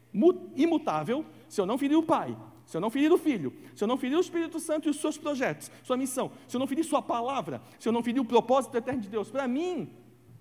imutável, 0.55 1.25
se 1.49 1.61
eu 1.61 1.67
não 1.67 1.79
ferir 1.79 1.97
o 1.97 2.03
Pai, 2.03 2.37
se 2.67 2.77
eu 2.77 2.81
não 2.81 2.91
ferir 2.91 3.13
o 3.13 3.17
Filho, 3.17 3.53
se 3.75 3.85
eu 3.85 3.89
não 3.89 3.97
ferir 3.97 4.17
o 4.17 4.21
Espírito 4.21 4.59
Santo 4.59 4.89
e 4.89 4.91
os 4.91 5.01
seus 5.01 5.17
projetos, 5.17 5.71
sua 5.85 5.97
missão, 5.97 6.33
se 6.49 6.57
eu 6.57 6.59
não 6.59 6.67
ferir 6.67 6.85
sua 6.85 7.01
palavra, 7.01 7.63
se 7.79 7.89
eu 7.89 7.93
não 7.93 8.03
ferir 8.03 8.21
o 8.21 8.25
propósito 8.25 8.77
eterno 8.77 9.01
de 9.01 9.09
Deus, 9.09 9.31
para 9.31 9.47
mim, 9.47 9.89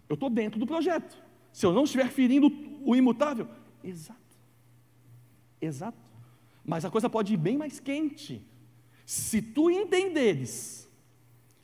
eu 0.09 0.15
estou 0.15 0.29
dentro 0.29 0.59
do 0.59 0.65
projeto. 0.65 1.23
Se 1.53 1.65
eu 1.65 1.71
não 1.71 1.83
estiver 1.83 2.09
ferindo 2.09 2.51
o 2.83 2.95
imutável, 2.95 3.47
exato. 3.83 4.19
Exato. 5.61 5.97
Mas 6.65 6.83
a 6.83 6.89
coisa 6.89 7.07
pode 7.09 7.33
ir 7.33 7.37
bem 7.37 7.57
mais 7.57 7.79
quente. 7.79 8.43
Se 9.05 9.39
tu 9.41 9.69
entenderes 9.69 10.89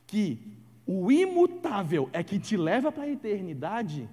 que 0.05 0.39
o 0.85 1.11
imutável 1.11 2.07
é 2.13 2.23
que 2.23 2.37
te 2.37 2.55
leva 2.55 2.91
para 2.91 3.03
a 3.03 3.09
eternidade, 3.09 4.07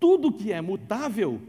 tudo 0.00 0.32
que 0.32 0.50
é 0.50 0.60
mutável 0.62 1.40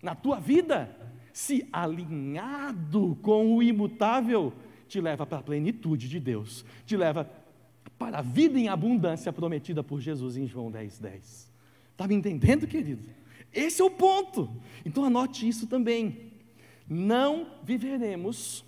na 0.00 0.14
tua 0.14 0.38
vida 0.38 1.03
se 1.34 1.68
alinhado 1.72 3.18
com 3.20 3.56
o 3.56 3.60
imutável, 3.60 4.52
te 4.86 5.00
leva 5.00 5.26
para 5.26 5.38
a 5.38 5.42
plenitude 5.42 6.08
de 6.08 6.20
Deus, 6.20 6.64
te 6.86 6.96
leva 6.96 7.28
para 7.98 8.20
a 8.20 8.22
vida 8.22 8.56
em 8.56 8.68
abundância 8.68 9.32
prometida 9.32 9.82
por 9.82 10.00
Jesus 10.00 10.36
em 10.36 10.46
João 10.46 10.70
10, 10.70 11.00
10. 11.00 11.52
Está 11.90 12.06
me 12.06 12.14
entendendo, 12.14 12.68
querido? 12.68 13.02
Esse 13.52 13.82
é 13.82 13.84
o 13.84 13.90
ponto. 13.90 14.48
Então 14.86 15.04
anote 15.04 15.48
isso 15.48 15.66
também. 15.66 16.32
Não 16.88 17.48
viveremos 17.64 18.64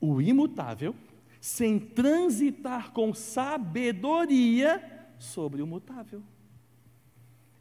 o 0.00 0.22
imutável 0.22 0.94
sem 1.40 1.76
transitar 1.76 2.92
com 2.92 3.12
sabedoria 3.12 5.08
sobre 5.18 5.60
o 5.60 5.66
mutável. 5.66 6.22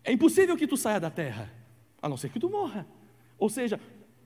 É 0.04 0.12
impossível 0.12 0.56
que 0.56 0.68
tu 0.68 0.78
saia 0.78 1.00
da 1.00 1.10
terra, 1.10 1.52
a 2.00 2.08
não 2.08 2.16
ser 2.16 2.30
que 2.30 2.40
tu 2.40 2.48
morra. 2.48 2.86
Ou 3.40 3.50
seja, 3.50 3.80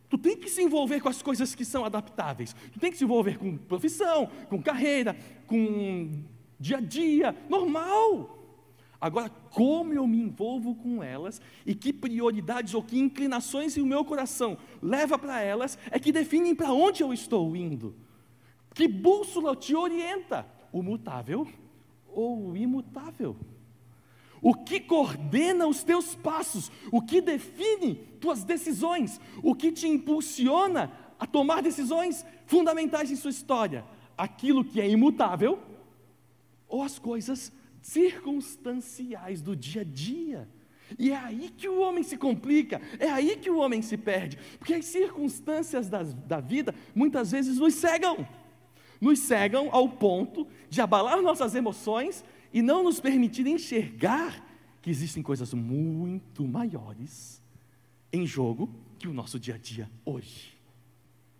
tu 0.09 0.17
tem 0.17 0.35
que 0.35 0.49
se 0.49 0.61
envolver 0.61 0.99
com 0.99 1.09
as 1.09 1.21
coisas 1.21 1.53
que 1.55 1.63
são 1.63 1.85
adaptáveis. 1.85 2.55
Tu 2.71 2.79
tem 2.79 2.91
que 2.91 2.97
se 2.97 3.03
envolver 3.03 3.37
com 3.37 3.55
profissão, 3.55 4.29
com 4.49 4.61
carreira, 4.61 5.15
com 5.47 6.23
dia 6.59 6.77
a 6.77 6.81
dia, 6.81 7.35
normal. 7.49 8.39
Agora, 8.99 9.29
como 9.51 9.93
eu 9.93 10.07
me 10.07 10.17
envolvo 10.17 10.75
com 10.75 11.03
elas 11.03 11.41
e 11.65 11.75
que 11.75 11.91
prioridades 11.91 12.73
ou 12.73 12.81
que 12.81 12.97
inclinações 12.97 13.75
o 13.75 13.85
meu 13.85 14.05
coração 14.05 14.57
leva 14.81 15.19
para 15.19 15.41
elas 15.41 15.77
é 15.91 15.99
que 15.99 16.11
definem 16.11 16.55
para 16.55 16.71
onde 16.71 17.03
eu 17.03 17.11
estou 17.11 17.53
indo. 17.53 17.93
Que 18.73 18.87
bússola 18.87 19.57
te 19.57 19.75
orienta? 19.75 20.47
O 20.71 20.81
mutável 20.81 21.45
ou 22.07 22.51
o 22.51 22.57
imutável? 22.57 23.35
O 24.43 24.53
que 24.53 24.81
coordena 24.81 25.65
os 25.65 25.83
teus 25.83 26.13
passos, 26.13 26.69
o 26.91 27.01
que 27.01 27.21
define 27.21 27.95
tuas 28.19 28.43
decisões, 28.43 29.19
o 29.41 29.55
que 29.55 29.71
te 29.71 29.87
impulsiona 29.87 30.91
a 31.17 31.25
tomar 31.25 31.61
decisões 31.61 32.25
fundamentais 32.45 33.09
em 33.09 33.15
sua 33.15 33.31
história? 33.31 33.85
Aquilo 34.17 34.65
que 34.65 34.81
é 34.81 34.89
imutável 34.89 35.57
ou 36.67 36.83
as 36.83 36.99
coisas 36.99 37.53
circunstanciais 37.81 39.41
do 39.41 39.55
dia 39.55 39.81
a 39.81 39.85
dia? 39.85 40.49
E 40.99 41.11
é 41.11 41.15
aí 41.15 41.49
que 41.49 41.69
o 41.69 41.79
homem 41.79 42.03
se 42.03 42.17
complica, 42.17 42.81
é 42.99 43.09
aí 43.09 43.37
que 43.37 43.49
o 43.49 43.57
homem 43.57 43.81
se 43.81 43.97
perde, 43.97 44.37
porque 44.59 44.73
as 44.73 44.85
circunstâncias 44.85 45.87
da 45.89 46.39
vida 46.41 46.75
muitas 46.93 47.31
vezes 47.31 47.57
nos 47.57 47.75
cegam, 47.75 48.27
nos 48.99 49.19
cegam 49.19 49.69
ao 49.71 49.87
ponto 49.87 50.45
de 50.69 50.81
abalar 50.81 51.21
nossas 51.21 51.55
emoções 51.55 52.23
e 52.53 52.61
não 52.61 52.83
nos 52.83 52.99
permitir 52.99 53.47
enxergar 53.47 54.45
que 54.81 54.89
existem 54.89 55.21
coisas 55.23 55.53
muito 55.53 56.47
maiores 56.47 57.41
em 58.11 58.25
jogo 58.25 58.69
que 58.99 59.07
o 59.07 59.13
nosso 59.13 59.39
dia 59.39 59.55
a 59.55 59.57
dia 59.57 59.89
hoje. 60.05 60.53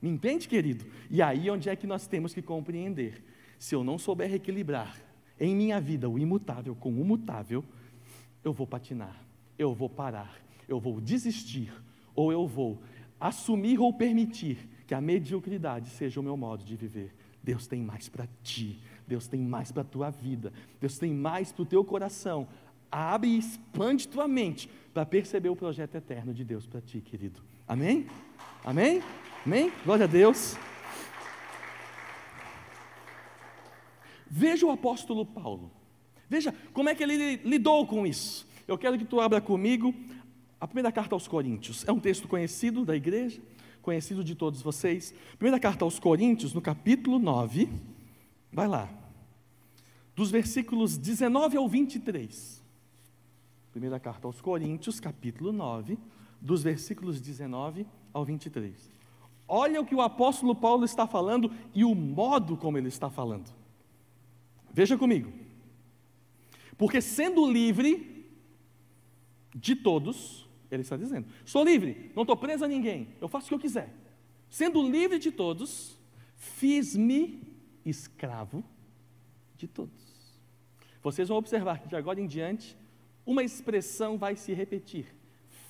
Me 0.02 0.10
entende, 0.10 0.48
querido? 0.48 0.86
E 1.10 1.22
aí 1.22 1.50
onde 1.50 1.70
é 1.70 1.76
que 1.76 1.88
nós 1.88 2.08
temos 2.08 2.34
que 2.34 2.42
compreender? 2.42 3.24
Se 3.58 3.76
eu 3.76 3.84
não 3.84 3.98
souber 3.98 4.34
equilibrar 4.34 5.00
em 5.40 5.56
minha 5.56 5.80
vida 5.80 6.10
o 6.10 6.20
imutável 6.20 6.76
com 6.76 6.90
o 6.90 7.06
mutável, 7.06 7.64
eu 8.44 8.52
vou 8.52 8.68
patinar 8.68 9.24
eu 9.58 9.74
vou 9.74 9.90
parar, 9.90 10.36
eu 10.68 10.80
vou 10.80 11.00
desistir, 11.00 11.72
ou 12.16 12.32
eu 12.32 12.48
vou 12.48 12.82
assumir 13.20 13.80
ou 13.80 13.94
permitir 13.94 14.70
que 14.86 14.94
a 14.94 15.02
mediocridade 15.02 15.90
seja 15.90 16.20
o 16.20 16.24
meu 16.24 16.36
modo 16.36 16.64
de 16.64 16.76
viver. 16.76 17.14
Deus 17.42 17.68
tem 17.68 17.82
mais 17.82 18.10
para 18.10 18.28
ti, 18.42 18.80
Deus 19.08 19.28
tem 19.28 19.42
mais 19.42 19.72
para 19.72 19.82
a 19.82 19.86
tua 19.86 20.10
vida, 20.10 20.52
Deus 20.80 20.98
tem 20.98 21.14
mais 21.14 21.52
para 21.52 21.64
o 21.64 21.66
teu 21.66 21.84
coração. 21.84 22.48
Abre 22.92 23.30
e 23.30 23.38
expande 23.38 24.08
tua 24.08 24.28
mente 24.28 24.70
para 24.94 25.06
perceber 25.06 25.50
o 25.50 25.56
projeto 25.56 25.96
eterno 25.96 26.34
de 26.34 26.44
Deus 26.44 26.68
para 26.68 26.80
ti, 26.80 27.02
querido. 27.02 27.42
Amém? 27.68 28.06
Amém? 28.64 29.02
Amém? 29.46 29.72
Glória 29.84 30.06
a 30.06 30.08
Deus. 30.08 30.56
Veja 34.30 34.66
o 34.66 34.72
apóstolo 34.72 35.26
Paulo. 35.26 35.72
Veja 36.30 36.54
como 36.74 36.90
é 36.90 36.96
que 36.96 37.04
ele 37.04 37.38
lidou 37.38 37.86
com 37.86 38.06
isso. 38.06 38.48
Eu 38.68 38.78
quero 38.78 38.98
que 38.98 39.06
tu 39.06 39.20
abra 39.20 39.42
comigo 39.42 39.94
a 40.60 40.68
primeira 40.68 40.92
carta 40.92 41.14
aos 41.14 41.28
Coríntios. 41.28 41.88
É 41.88 41.92
um 41.92 42.00
texto 42.00 42.28
conhecido 42.28 42.86
da 42.86 42.96
igreja, 42.96 43.42
conhecido 43.82 44.24
de 44.24 44.34
todos 44.34 44.62
vocês. 44.62 45.14
Primeira 45.38 45.60
carta 45.60 45.84
aos 45.84 46.00
Coríntios, 46.00 46.54
no 46.54 46.62
capítulo 46.62 47.20
9. 47.20 47.70
Vai 48.54 48.68
lá. 48.68 48.90
Dos 50.16 50.30
versículos 50.30 50.98
19 50.98 51.58
ao 51.58 51.68
23. 51.68 52.64
Primeira 53.72 54.00
carta 54.00 54.28
aos 54.28 54.40
Coríntios, 54.40 55.00
capítulo 55.00 55.52
9, 55.52 55.98
dos 56.40 56.62
versículos 56.62 57.20
19 57.20 57.88
ao 58.14 58.24
23. 58.24 58.94
Olha 59.48 59.82
o 59.82 59.86
que 59.86 59.96
o 59.96 60.02
apóstolo 60.02 60.56
Paulo 60.56 60.86
está 60.86 61.08
falando 61.08 61.52
e 61.74 61.84
o 61.84 61.96
modo 61.96 62.56
como 62.56 62.78
ele 62.78 62.88
está 62.88 63.10
falando. 63.10 63.52
Veja 64.72 64.98
comigo. 64.98 65.34
Porque 66.78 67.02
sendo 67.02 67.52
livre, 67.52 68.14
de 69.56 69.76
todos, 69.76 70.48
ele 70.72 70.82
está 70.82 70.98
dizendo: 70.98 71.28
sou 71.46 71.64
livre, 71.64 72.12
não 72.16 72.24
estou 72.24 72.38
preso 72.38 72.66
a 72.66 72.68
ninguém, 72.68 73.10
eu 73.22 73.28
faço 73.28 73.46
o 73.46 73.50
que 73.50 73.56
eu 73.56 73.60
quiser. 73.60 73.94
Sendo 74.50 74.88
livre 74.88 75.18
de 75.18 75.32
todos, 75.32 75.98
fiz-me 76.36 77.53
escravo 77.86 78.64
de 79.58 79.68
todos. 79.68 80.14
Vocês 81.02 81.28
vão 81.28 81.38
observar 81.38 81.80
que 81.80 81.88
de 81.88 81.96
agora 81.96 82.20
em 82.20 82.28
diante, 82.28 82.78
uma 83.26 83.44
expressão 83.44 84.18
vai 84.18 84.36
se 84.36 84.54
repetir: 84.54 85.06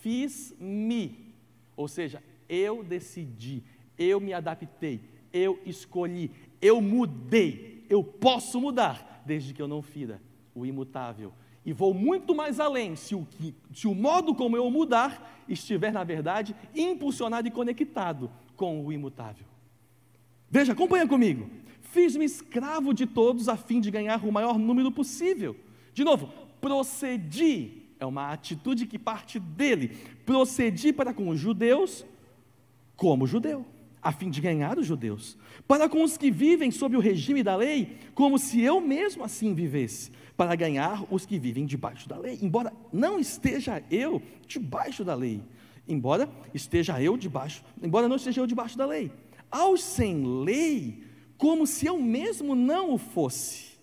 fiz-me, 0.02 1.34
ou 1.76 1.88
seja, 1.88 2.22
eu 2.48 2.84
decidi, 2.84 3.64
eu 3.98 4.20
me 4.20 4.34
adaptei, 4.34 5.02
eu 5.32 5.60
escolhi, 5.66 6.32
eu 6.62 6.82
mudei, 6.82 7.86
eu 7.90 8.04
posso 8.04 8.60
mudar, 8.62 9.24
desde 9.26 9.54
que 9.54 9.62
eu 9.62 9.68
não 9.68 9.82
fira 9.82 10.22
o 10.54 10.66
imutável, 10.66 11.34
e 11.66 11.72
vou 11.72 11.94
muito 11.94 12.36
mais 12.36 12.60
além 12.60 12.96
se 12.96 13.16
o, 13.16 13.26
que, 13.26 13.56
se 13.74 13.88
o 13.88 13.96
modo 13.96 14.36
como 14.36 14.58
eu 14.58 14.70
mudar 14.70 15.44
estiver, 15.48 15.92
na 15.92 16.04
verdade, 16.04 16.56
impulsionado 16.76 17.48
e 17.48 17.52
conectado 17.52 18.30
com 18.56 18.86
o 18.86 18.92
imutável. 18.92 19.46
Veja, 20.50 20.74
acompanha 20.74 21.08
comigo. 21.08 21.50
Fiz-me 21.94 22.26
escravo 22.26 22.92
de 22.92 23.06
todos 23.06 23.48
a 23.48 23.56
fim 23.56 23.80
de 23.80 23.92
ganhar 23.92 24.26
o 24.26 24.32
maior 24.32 24.58
número 24.58 24.92
possível. 24.92 25.56
De 25.94 26.04
novo, 26.04 26.34
procedi, 26.60 27.84
é 28.00 28.06
uma 28.06 28.32
atitude 28.32 28.88
que 28.88 28.98
parte 28.98 29.40
dele. 29.40 29.90
Procedi 30.26 30.92
para 30.92 31.14
com 31.14 31.30
os 31.30 31.40
judeus 31.40 32.04
como 32.96 33.28
judeu, 33.28 33.64
a 34.02 34.12
fim 34.12 34.32
de 34.32 34.42
ganhar 34.42 34.80
os 34.80 34.88
judeus. 34.88 35.38
Para 35.68 35.88
com 35.88 36.02
os 36.02 36.18
que 36.18 36.32
vivem 36.32 36.72
sob 36.72 36.98
o 36.98 37.00
regime 37.00 37.44
da 37.44 37.56
lei, 37.56 37.96
como 38.16 38.40
se 38.40 38.60
eu 38.60 38.82
mesmo 38.82 39.24
assim 39.24 39.54
vivesse 39.54 40.12
para 40.36 40.56
ganhar 40.56 41.06
os 41.14 41.28
que 41.28 41.38
vivem 41.38 41.64
debaixo 41.64 42.10
da 42.10 42.18
lei. 42.18 42.40
Embora 42.42 42.74
não 42.92 43.20
esteja 43.20 43.84
eu 43.92 44.20
debaixo 44.48 45.04
da 45.04 45.14
lei, 45.14 45.44
embora 45.88 46.28
esteja 46.56 47.00
eu 47.00 47.16
debaixo, 47.16 47.64
embora 47.84 48.10
não 48.10 48.16
esteja 48.16 48.42
eu 48.42 48.48
debaixo 48.48 48.80
da 48.80 48.88
lei. 48.88 49.12
Aos 49.52 49.84
sem 49.84 50.26
lei, 50.44 51.13
como 51.38 51.68
se 51.68 51.86
eu 51.86 52.00
mesmo 52.00 52.56
não 52.56 52.94
o 52.94 52.98
fosse. 52.98 53.74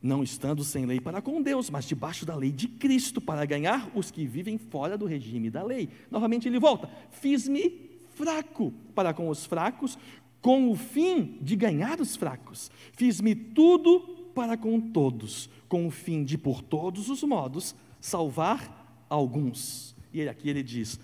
Não 0.00 0.22
estando 0.22 0.62
sem 0.62 0.86
lei 0.86 1.00
para 1.00 1.20
com 1.20 1.42
Deus, 1.42 1.68
mas 1.70 1.84
debaixo 1.84 2.24
da 2.24 2.36
lei 2.36 2.52
de 2.52 2.68
Cristo, 2.68 3.20
para 3.20 3.44
ganhar 3.44 3.90
os 3.94 4.10
que 4.10 4.24
vivem 4.26 4.56
fora 4.56 4.96
do 4.96 5.06
regime 5.06 5.50
da 5.50 5.62
lei. 5.62 5.88
Novamente 6.10 6.46
ele 6.46 6.60
volta: 6.60 6.88
Fiz-me 7.10 7.98
fraco 8.14 8.72
para 8.94 9.12
com 9.12 9.28
os 9.28 9.44
fracos, 9.44 9.98
com 10.40 10.70
o 10.70 10.76
fim 10.76 11.38
de 11.40 11.56
ganhar 11.56 12.00
os 12.00 12.14
fracos. 12.14 12.70
Fiz-me 12.92 13.34
tudo 13.34 14.00
para 14.34 14.56
com 14.56 14.80
todos, 14.80 15.50
com 15.68 15.86
o 15.86 15.90
fim 15.90 16.22
de, 16.22 16.38
por 16.38 16.62
todos 16.62 17.08
os 17.08 17.24
modos, 17.24 17.74
salvar 18.00 19.04
alguns. 19.10 19.96
E 20.12 20.28
aqui 20.28 20.48
ele 20.48 20.62
diz: 20.62 21.00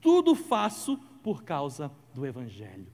tudo 0.00 0.36
faço 0.36 0.96
por 1.20 1.42
causa 1.42 1.90
do 2.14 2.24
Evangelho. 2.24 2.86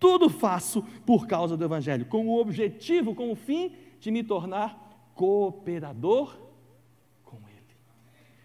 Tudo 0.00 0.30
faço 0.30 0.82
por 1.04 1.26
causa 1.26 1.58
do 1.58 1.64
Evangelho, 1.64 2.06
com 2.06 2.26
o 2.26 2.40
objetivo, 2.40 3.14
com 3.14 3.30
o 3.30 3.36
fim 3.36 3.72
de 4.00 4.10
me 4.10 4.24
tornar 4.24 5.12
cooperador 5.14 6.34
com 7.22 7.36
Ele. 7.46 7.76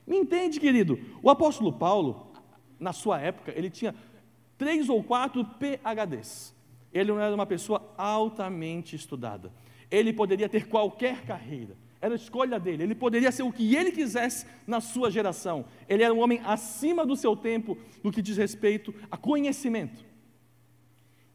Me 0.05 0.17
entende, 0.17 0.59
querido? 0.59 0.99
O 1.23 1.29
apóstolo 1.29 1.71
Paulo, 1.71 2.33
na 2.77 2.91
sua 2.91 3.21
época, 3.21 3.53
ele 3.55 3.69
tinha 3.69 3.95
três 4.57 4.89
ou 4.89 5.01
quatro 5.01 5.45
PHDs. 5.45 6.53
Ele 6.93 7.11
não 7.11 7.19
era 7.19 7.33
uma 7.33 7.45
pessoa 7.45 7.93
altamente 7.97 8.95
estudada. 8.95 9.51
Ele 9.89 10.11
poderia 10.11 10.49
ter 10.49 10.67
qualquer 10.67 11.25
carreira, 11.25 11.77
era 12.01 12.15
escolha 12.15 12.59
dele. 12.59 12.83
Ele 12.83 12.95
poderia 12.95 13.31
ser 13.31 13.43
o 13.43 13.51
que 13.51 13.75
ele 13.75 13.91
quisesse 13.91 14.45
na 14.67 14.81
sua 14.81 15.09
geração. 15.09 15.65
Ele 15.87 16.03
era 16.03 16.13
um 16.13 16.19
homem 16.19 16.41
acima 16.43 17.05
do 17.05 17.15
seu 17.15 17.35
tempo 17.35 17.77
no 18.03 18.11
que 18.11 18.21
diz 18.21 18.35
respeito 18.35 18.93
a 19.09 19.15
conhecimento. 19.15 20.03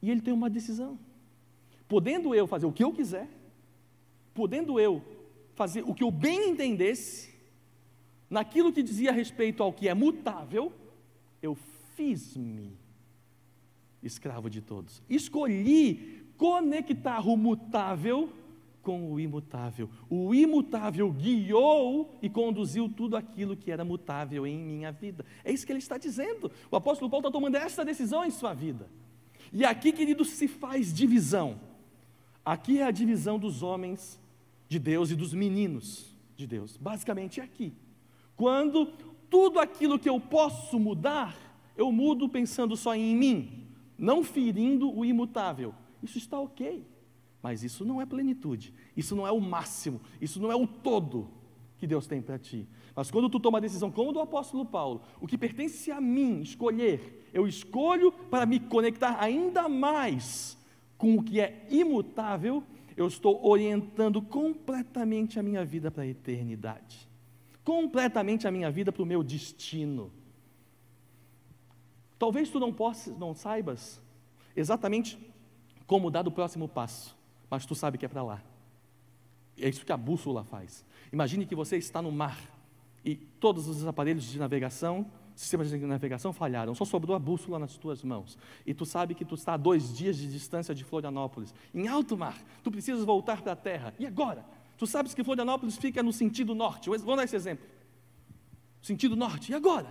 E 0.02 0.10
ele 0.10 0.20
tem 0.20 0.32
uma 0.32 0.50
decisão. 0.50 0.98
Podendo 1.88 2.34
eu 2.34 2.46
fazer 2.46 2.66
o 2.66 2.72
que 2.72 2.84
eu 2.84 2.92
quiser, 2.92 3.28
podendo 4.32 4.78
eu 4.78 5.02
fazer 5.54 5.82
o 5.82 5.94
que 5.94 6.04
eu 6.04 6.10
bem 6.10 6.50
entendesse, 6.50 7.34
naquilo 8.28 8.72
que 8.72 8.82
dizia 8.82 9.12
respeito 9.12 9.62
ao 9.62 9.72
que 9.72 9.88
é 9.88 9.94
mutável, 9.94 10.72
eu 11.42 11.56
fiz-me 11.96 12.72
escravo 14.02 14.48
de 14.48 14.60
todos. 14.60 15.02
Escolhi 15.08 16.24
conectar 16.36 17.26
o 17.28 17.36
mutável 17.36 18.32
com 18.82 19.12
o 19.12 19.20
imutável. 19.20 19.90
O 20.08 20.34
imutável 20.34 21.10
guiou 21.12 22.18
e 22.22 22.30
conduziu 22.30 22.88
tudo 22.88 23.16
aquilo 23.16 23.56
que 23.56 23.70
era 23.70 23.84
mutável 23.84 24.46
em 24.46 24.58
minha 24.58 24.90
vida. 24.90 25.24
É 25.44 25.52
isso 25.52 25.66
que 25.66 25.72
ele 25.72 25.80
está 25.80 25.98
dizendo. 25.98 26.50
O 26.70 26.76
apóstolo 26.76 27.10
Paulo 27.10 27.26
está 27.26 27.30
tomando 27.30 27.56
essa 27.56 27.84
decisão 27.84 28.24
em 28.24 28.30
sua 28.30 28.54
vida. 28.54 28.88
E 29.52 29.64
aqui, 29.64 29.92
querido, 29.92 30.24
se 30.24 30.46
faz 30.46 30.92
divisão. 30.92 31.60
Aqui 32.44 32.78
é 32.78 32.84
a 32.84 32.90
divisão 32.90 33.38
dos 33.38 33.62
homens 33.62 34.18
de 34.68 34.78
Deus 34.78 35.10
e 35.10 35.16
dos 35.16 35.34
meninos 35.34 36.06
de 36.36 36.46
Deus. 36.46 36.76
Basicamente 36.76 37.40
é 37.40 37.42
aqui. 37.42 37.72
Quando 38.36 38.86
tudo 39.28 39.58
aquilo 39.58 39.98
que 39.98 40.08
eu 40.08 40.20
posso 40.20 40.78
mudar, 40.78 41.36
eu 41.76 41.90
mudo 41.90 42.28
pensando 42.28 42.76
só 42.76 42.94
em 42.94 43.16
mim, 43.16 43.66
não 43.98 44.22
ferindo 44.22 44.90
o 44.90 45.04
imutável. 45.04 45.74
Isso 46.02 46.18
está 46.18 46.38
ok. 46.38 46.86
Mas 47.42 47.62
isso 47.62 47.84
não 47.84 48.00
é 48.00 48.06
plenitude, 48.06 48.74
isso 48.94 49.16
não 49.16 49.26
é 49.26 49.32
o 49.32 49.40
máximo, 49.40 50.00
isso 50.20 50.38
não 50.40 50.52
é 50.52 50.54
o 50.54 50.66
todo 50.66 51.30
que 51.80 51.86
Deus 51.86 52.06
tem 52.06 52.20
para 52.20 52.38
ti. 52.38 52.68
Mas 52.94 53.10
quando 53.10 53.30
tu 53.30 53.40
toma 53.40 53.56
a 53.56 53.60
decisão, 53.60 53.90
como 53.90 54.12
do 54.12 54.20
apóstolo 54.20 54.66
Paulo, 54.66 55.00
o 55.18 55.26
que 55.26 55.38
pertence 55.38 55.90
a 55.90 55.98
mim, 55.98 56.42
escolher, 56.42 57.26
eu 57.32 57.48
escolho 57.48 58.12
para 58.12 58.44
me 58.44 58.60
conectar 58.60 59.16
ainda 59.18 59.66
mais 59.66 60.58
com 60.98 61.16
o 61.16 61.22
que 61.22 61.40
é 61.40 61.66
imutável, 61.70 62.62
eu 62.94 63.06
estou 63.06 63.42
orientando 63.42 64.20
completamente 64.20 65.38
a 65.38 65.42
minha 65.42 65.64
vida 65.64 65.90
para 65.90 66.02
a 66.02 66.06
eternidade, 66.06 67.08
completamente 67.64 68.46
a 68.46 68.50
minha 68.50 68.70
vida 68.70 68.92
para 68.92 69.02
o 69.02 69.06
meu 69.06 69.22
destino. 69.22 70.12
Talvez 72.18 72.50
tu 72.50 72.60
não, 72.60 72.76
não 73.18 73.34
saibas 73.34 74.02
exatamente 74.54 75.18
como 75.86 76.10
dar 76.10 76.28
o 76.28 76.30
próximo 76.30 76.68
passo, 76.68 77.16
mas 77.48 77.64
tu 77.64 77.74
sabe 77.74 77.96
que 77.96 78.04
é 78.04 78.08
para 78.08 78.22
lá. 78.22 78.49
É 79.60 79.68
isso 79.68 79.84
que 79.84 79.92
a 79.92 79.96
bússola 79.96 80.44
faz. 80.44 80.84
Imagine 81.12 81.46
que 81.46 81.54
você 81.54 81.76
está 81.76 82.00
no 82.00 82.10
mar 82.10 82.38
e 83.04 83.16
todos 83.16 83.66
os 83.66 83.86
aparelhos 83.86 84.24
de 84.24 84.38
navegação, 84.38 85.10
sistemas 85.34 85.70
de 85.70 85.78
navegação 85.78 86.32
falharam, 86.32 86.74
só 86.74 86.84
sobrou 86.84 87.16
a 87.16 87.18
bússola 87.18 87.58
nas 87.58 87.76
tuas 87.76 88.02
mãos. 88.02 88.36
E 88.66 88.74
tu 88.74 88.84
sabe 88.84 89.14
que 89.14 89.24
tu 89.24 89.34
está 89.34 89.54
a 89.54 89.56
dois 89.56 89.96
dias 89.96 90.16
de 90.16 90.30
distância 90.30 90.74
de 90.74 90.84
Florianópolis, 90.84 91.54
em 91.74 91.88
alto 91.88 92.16
mar. 92.16 92.36
Tu 92.62 92.70
precisas 92.70 93.04
voltar 93.04 93.42
para 93.42 93.52
a 93.52 93.56
terra. 93.56 93.94
E 93.98 94.06
agora? 94.06 94.44
Tu 94.76 94.86
sabes 94.86 95.14
que 95.14 95.24
Florianópolis 95.24 95.76
fica 95.76 96.02
no 96.02 96.12
sentido 96.12 96.54
norte. 96.54 96.88
Vamos 96.88 97.16
dar 97.16 97.24
esse 97.24 97.36
exemplo. 97.36 97.66
Sentido 98.82 99.16
norte. 99.16 99.52
E 99.52 99.54
agora? 99.54 99.88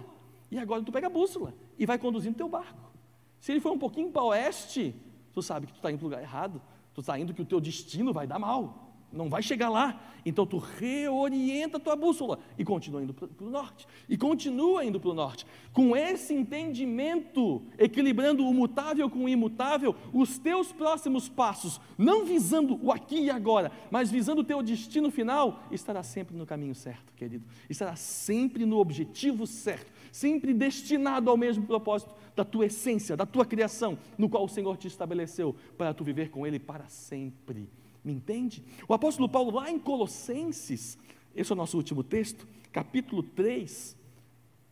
E 0.51 0.57
agora 0.57 0.83
tu 0.83 0.91
pega 0.91 1.07
a 1.07 1.09
bússola 1.09 1.53
e 1.77 1.85
vai 1.85 1.97
conduzindo 1.97 2.35
teu 2.35 2.49
barco. 2.49 2.91
Se 3.39 3.51
ele 3.51 3.59
for 3.59 3.71
um 3.71 3.77
pouquinho 3.77 4.11
para 4.11 4.23
oeste, 4.23 4.95
tu 5.31 5.41
sabe 5.41 5.67
que 5.67 5.73
tu 5.73 5.77
está 5.77 5.91
indo 5.91 5.99
para 5.99 6.05
o 6.05 6.09
lugar 6.09 6.21
errado. 6.21 6.61
Tu 6.93 7.01
está 7.01 7.17
indo 7.19 7.33
que 7.33 7.41
o 7.41 7.45
teu 7.45 7.59
destino 7.61 8.11
vai 8.11 8.25
dar 8.25 8.39
mal 8.39 8.88
não 9.11 9.29
vai 9.29 9.41
chegar 9.41 9.69
lá. 9.69 9.99
Então 10.25 10.45
tu 10.45 10.57
reorienta 10.57 11.77
a 11.77 11.79
tua 11.79 11.95
bússola 11.95 12.39
e 12.57 12.65
continua 12.65 13.01
indo 13.01 13.13
para 13.13 13.27
o 13.39 13.49
norte. 13.49 13.87
E 14.07 14.17
continua 14.17 14.83
indo 14.83 14.99
para 14.99 15.09
o 15.09 15.13
norte. 15.13 15.45
Com 15.73 15.95
esse 15.95 16.33
entendimento, 16.33 17.63
equilibrando 17.77 18.45
o 18.45 18.53
mutável 18.53 19.09
com 19.09 19.25
o 19.25 19.29
imutável, 19.29 19.95
os 20.13 20.37
teus 20.37 20.71
próximos 20.71 21.29
passos, 21.29 21.79
não 21.97 22.25
visando 22.25 22.79
o 22.83 22.91
aqui 22.91 23.19
e 23.21 23.29
agora, 23.29 23.71
mas 23.89 24.11
visando 24.11 24.41
o 24.41 24.43
teu 24.43 24.61
destino 24.61 25.09
final, 25.09 25.63
estará 25.71 26.03
sempre 26.03 26.35
no 26.35 26.45
caminho 26.45 26.75
certo, 26.75 27.13
querido. 27.13 27.45
Estará 27.69 27.95
sempre 27.95 28.65
no 28.65 28.77
objetivo 28.77 29.47
certo, 29.47 29.91
sempre 30.11 30.53
destinado 30.53 31.29
ao 31.29 31.37
mesmo 31.37 31.65
propósito 31.65 32.13
da 32.35 32.43
tua 32.43 32.65
essência, 32.65 33.17
da 33.17 33.25
tua 33.25 33.45
criação, 33.45 33.97
no 34.17 34.29
qual 34.29 34.43
o 34.43 34.49
Senhor 34.49 34.77
te 34.77 34.87
estabeleceu 34.87 35.55
para 35.77 35.93
tu 35.93 36.03
viver 36.03 36.29
com 36.29 36.45
Ele 36.45 36.59
para 36.59 36.87
sempre. 36.87 37.69
Me 38.09 38.15
entende? 38.15 38.63
O 38.87 38.93
apóstolo 38.95 39.29
Paulo, 39.29 39.51
lá 39.51 39.69
em 39.69 39.77
Colossenses, 39.77 40.97
esse 41.35 41.51
é 41.51 41.53
o 41.53 41.55
nosso 41.55 41.77
último 41.77 42.03
texto, 42.03 42.47
capítulo 42.71 43.21
3, 43.21 43.95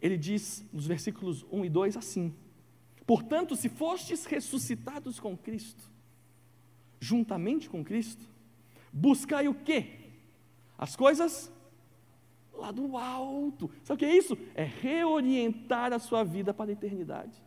ele 0.02 0.18
diz 0.18 0.66
nos 0.74 0.88
versículos 0.88 1.46
1 1.52 1.66
e 1.66 1.70
2 1.70 1.98
assim: 1.98 2.34
Portanto, 3.06 3.56
se 3.56 3.70
fostes 3.70 4.26
ressuscitados 4.26 5.20
com 5.20 5.38
Cristo, 5.38 5.88
juntamente 7.00 7.70
com 7.70 7.84
Cristo, 7.84 8.26
buscai 8.92 9.48
o 9.48 9.54
quê? 9.54 10.00
As 10.76 10.96
coisas 10.96 11.52
lá 12.54 12.72
do 12.72 12.98
alto. 12.98 13.70
Sabe 13.84 13.98
o 13.98 14.00
que 14.00 14.06
é 14.06 14.18
isso? 14.18 14.36
É 14.56 14.64
reorientar 14.64 15.94
a 15.94 16.00
sua 16.00 16.24
vida 16.24 16.56
para 16.56 16.72
a 16.72 16.74
eternidade. 16.74 17.40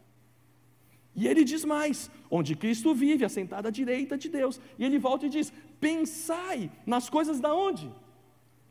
E 1.14 1.26
ele 1.26 1.44
diz 1.44 1.64
mais: 1.64 2.10
onde 2.30 2.54
Cristo 2.54 2.94
vive, 2.94 3.24
assentado 3.24 3.68
à 3.68 3.70
direita 3.70 4.16
de 4.16 4.28
Deus. 4.28 4.60
E 4.78 4.84
ele 4.84 4.98
volta 4.98 5.26
e 5.26 5.28
diz: 5.28 5.52
pensai 5.80 6.70
nas 6.86 7.08
coisas 7.08 7.40
da 7.40 7.54
onde? 7.54 7.90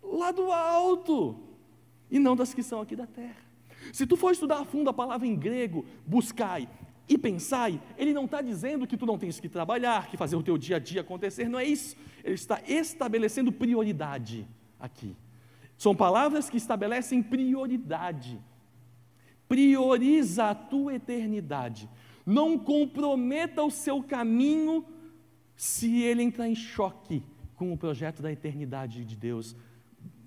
Lá 0.02 0.32
do 0.32 0.52
alto, 0.52 1.36
e 2.10 2.20
não 2.20 2.36
das 2.36 2.54
que 2.54 2.64
são 2.64 2.82
aqui 2.82 2.96
da 2.96 3.06
terra. 3.06 3.50
Se 3.94 4.06
tu 4.06 4.16
for 4.16 4.32
estudar 4.32 4.60
a 4.60 4.66
fundo 4.66 4.90
a 4.90 4.94
palavra 4.94 5.28
em 5.28 5.36
grego, 5.36 5.86
buscai 6.06 6.68
e 7.08 7.18
pensai, 7.18 7.82
ele 7.98 8.14
não 8.14 8.26
está 8.26 8.42
dizendo 8.42 8.86
que 8.86 8.96
tu 8.96 9.06
não 9.06 9.18
tens 9.18 9.40
que 9.40 9.50
trabalhar, 9.50 10.08
que 10.10 10.18
fazer 10.18 10.36
o 10.36 10.44
teu 10.44 10.58
dia 10.58 10.76
a 10.76 10.80
dia 10.80 11.02
acontecer, 11.02 11.50
não 11.50 11.58
é 11.58 11.66
isso. 11.66 11.96
Ele 12.24 12.36
está 12.36 12.62
estabelecendo 12.68 13.52
prioridade 13.52 14.48
aqui. 14.80 15.16
São 15.76 15.96
palavras 15.96 16.50
que 16.50 16.58
estabelecem 16.58 17.24
prioridade. 17.24 18.40
Prioriza 19.48 20.50
a 20.52 20.56
tua 20.56 20.94
eternidade 20.94 21.90
não 22.30 22.60
comprometa 22.60 23.64
o 23.64 23.72
seu 23.72 24.04
caminho 24.04 24.86
se 25.56 26.04
ele 26.04 26.22
entrar 26.22 26.48
em 26.48 26.54
choque 26.54 27.24
com 27.56 27.74
o 27.74 27.78
projeto 27.78 28.22
da 28.22 28.32
eternidade 28.32 29.04
de 29.04 29.16
Deus 29.16 29.56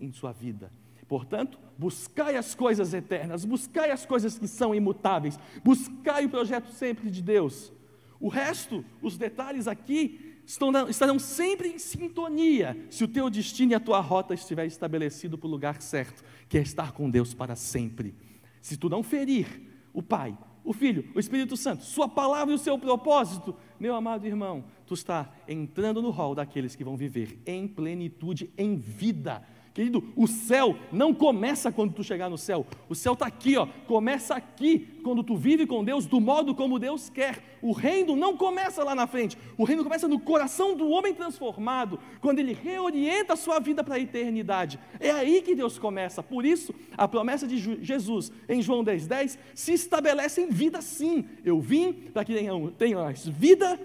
em 0.01 0.11
sua 0.11 0.33
vida. 0.33 0.73
Portanto, 1.07 1.61
buscai 1.79 2.37
as 2.37 2.57
coisas 2.57 2.93
eternas, 2.93 3.45
buscai 3.45 3.93
as 3.93 4.05
coisas 4.05 4.37
que 4.37 4.49
são 4.49 4.75
imutáveis, 4.75 5.39
buscai 5.63 6.27
o 6.27 6.29
projeto 6.29 6.73
sempre 6.73 7.09
de 7.09 7.23
Deus. 7.23 7.73
O 8.19 8.29
resto, 8.29 8.85
os 9.01 9.17
detalhes 9.17 9.69
aqui, 9.69 10.41
estarão 10.45 11.21
sempre 11.21 11.69
em 11.69 11.79
sintonia 11.79 12.77
se 12.91 13.05
o 13.05 13.09
teu 13.09 13.31
destino 13.31 13.73
e 13.73 13.75
a 13.77 13.81
tua 13.81 14.01
rota 14.01 14.35
estiver 14.35 14.67
estabelecido 14.67 15.39
para 15.39 15.47
o 15.47 15.51
lugar 15.51 15.81
certo, 15.81 16.25
que 16.49 16.59
é 16.59 16.63
estar 16.63 16.91
com 16.93 17.09
Deus 17.09 17.33
para 17.33 17.55
sempre. 17.55 18.13
Se 18.61 18.77
tu 18.77 18.89
não 18.89 19.05
ferir 19.05 19.47
o 19.93 20.03
Pai, 20.03 20.37
o 20.65 20.73
Filho, 20.73 21.11
o 21.15 21.21
Espírito 21.21 21.57
Santo, 21.57 21.85
Sua 21.85 22.09
palavra 22.09 22.53
e 22.53 22.57
o 22.57 22.59
seu 22.59 22.79
propósito, 22.79 23.55
meu 23.79 23.95
amado 23.95 24.27
irmão, 24.27 24.65
tu 24.87 24.95
está 24.95 25.33
entrando 25.49 26.01
no 26.01 26.11
rol 26.11 26.35
daqueles 26.35 26.77
que 26.77 26.85
vão 26.85 26.97
viver 26.97 27.41
em 27.45 27.67
plenitude, 27.67 28.51
em 28.57 28.77
vida, 28.77 29.43
Querido, 29.75 30.05
o 30.15 30.27
céu 30.27 30.77
não 30.93 31.15
começa 31.15 31.73
quando 31.73 31.95
tu 31.95 32.05
chegar 32.05 32.29
no 32.29 32.37
céu. 32.37 32.67
O 32.91 32.95
céu 32.95 33.15
está 33.15 33.27
aqui, 33.27 33.57
ó. 33.57 33.67
Começa 33.87 34.35
aqui, 34.35 35.01
quando 35.03 35.23
tu 35.23 35.35
vive 35.35 35.67
com 35.67 35.83
Deus 35.83 36.05
do 36.05 36.21
modo 36.21 36.55
como 36.55 36.79
Deus 36.79 37.09
quer. 37.09 37.59
O 37.63 37.73
reino 37.73 38.15
não 38.15 38.37
começa 38.37 38.85
lá 38.85 38.95
na 38.95 39.07
frente. 39.07 39.39
O 39.57 39.65
reino 39.65 39.83
começa 39.83 40.07
no 40.07 40.21
coração 40.21 40.77
do 40.77 40.91
homem 40.91 41.15
transformado, 41.15 41.99
quando 42.21 42.39
ele 42.39 42.53
reorienta 42.53 43.33
a 43.33 43.37
sua 43.37 43.59
vida 43.61 43.83
para 43.83 43.95
a 43.95 44.01
eternidade. 44.01 44.79
É 45.01 45.11
aí 45.11 45.41
que 45.41 45.55
Deus 45.55 45.79
começa. 45.79 46.23
Por 46.23 46.45
isso, 46.45 46.75
a 46.95 47.09
promessa 47.09 47.47
de 47.47 47.57
Jesus 47.83 48.31
em 48.49 48.61
João 48.61 48.85
10,10 48.85 49.07
10, 49.07 49.39
se 49.55 49.73
estabelece 49.73 50.43
em 50.43 50.51
vida 50.51 50.83
sim. 50.83 51.25
Eu 51.43 51.61
vim 51.61 51.93
para 51.93 52.25
que 52.25 52.35
tenhais 52.77 53.27
vida 53.27 53.81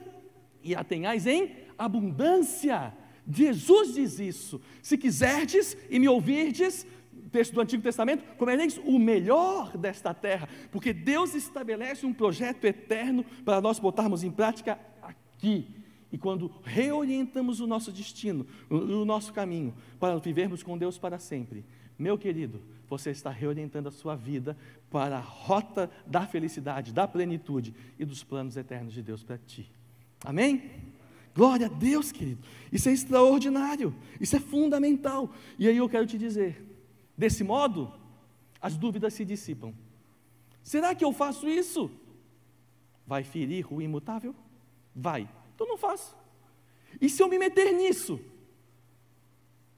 e 0.62 0.76
a 0.76 0.84
tenhais 0.84 1.26
em 1.26 1.52
abundância. 1.78 2.93
Jesus 3.30 3.94
diz 3.94 4.20
isso. 4.20 4.62
Se 4.82 4.98
quiserdes 4.98 5.78
e 5.90 6.00
me 6.00 6.08
ouvirdes, 6.08 6.86
texto 7.32 7.54
do 7.54 7.62
Antigo 7.62 7.84
Testamento, 7.84 8.24
comereis 8.36 8.78
o 8.78 8.98
melhor 8.98 9.78
desta 9.78 10.13
terra, 10.13 10.48
porque 10.72 10.94
Deus 10.94 11.36
estabelece 11.36 12.06
um 12.06 12.13
projeto 12.13 12.66
eterno 12.66 13.24
para 13.46 13.62
nós 13.62 13.80
botarmos 13.80 14.24
em 14.24 14.32
prática 14.32 14.80
aqui. 15.02 15.68
E 16.12 16.18
quando 16.18 16.52
reorientamos 16.63 17.60
o 17.60 17.68
nosso 17.68 17.92
destino, 17.92 18.48
o 18.70 19.06
nosso 19.06 19.34
caminho, 19.34 19.74
para 20.00 20.18
vivermos 20.18 20.63
com 20.63 20.78
Deus 20.78 20.98
para 20.98 21.20
sempre, 21.20 21.66
meu 22.00 22.18
querido, 22.18 22.62
você 22.88 23.12
está 23.12 23.30
reorientando 23.30 23.90
a 23.90 23.92
sua 23.92 24.16
vida 24.16 24.58
para 24.90 25.18
a 25.18 25.22
rota 25.22 25.92
da 26.06 26.26
felicidade, 26.26 26.94
da 26.94 27.08
plenitude 27.08 27.74
e 28.00 28.06
dos 28.06 28.24
planos 28.24 28.56
eternos 28.56 28.94
de 28.94 29.02
Deus 29.02 29.24
para 29.24 29.38
ti. 29.38 29.70
Amém? 30.24 30.72
Glória 31.38 31.67
a 31.67 31.69
Deus, 31.69 32.12
querido. 32.12 32.41
Isso 32.71 32.89
é 32.89 32.91
extraordinário, 32.91 33.93
isso 34.19 34.36
é 34.36 34.39
fundamental. 34.39 35.30
E 35.60 35.67
aí 35.67 35.78
eu 35.78 35.88
quero 35.88 36.08
te 36.08 36.17
dizer: 36.17 36.65
desse 37.15 37.43
modo, 37.43 37.93
as 38.60 38.76
dúvidas 38.76 39.13
se 39.13 39.23
dissipam. 39.23 39.71
Será 40.63 40.95
que 40.95 41.06
eu 41.06 41.13
faço 41.13 41.47
isso? 41.47 41.91
Vai 43.06 43.23
ferir 43.23 43.71
o 43.71 43.80
imutável? 43.80 44.34
Vai. 44.95 45.30
Então 45.54 45.67
não 45.67 45.78
faço. 45.78 46.17
E 47.00 47.08
se 47.08 47.21
eu 47.21 47.30
me 47.30 47.38
meter 47.38 47.71
nisso? 47.71 48.19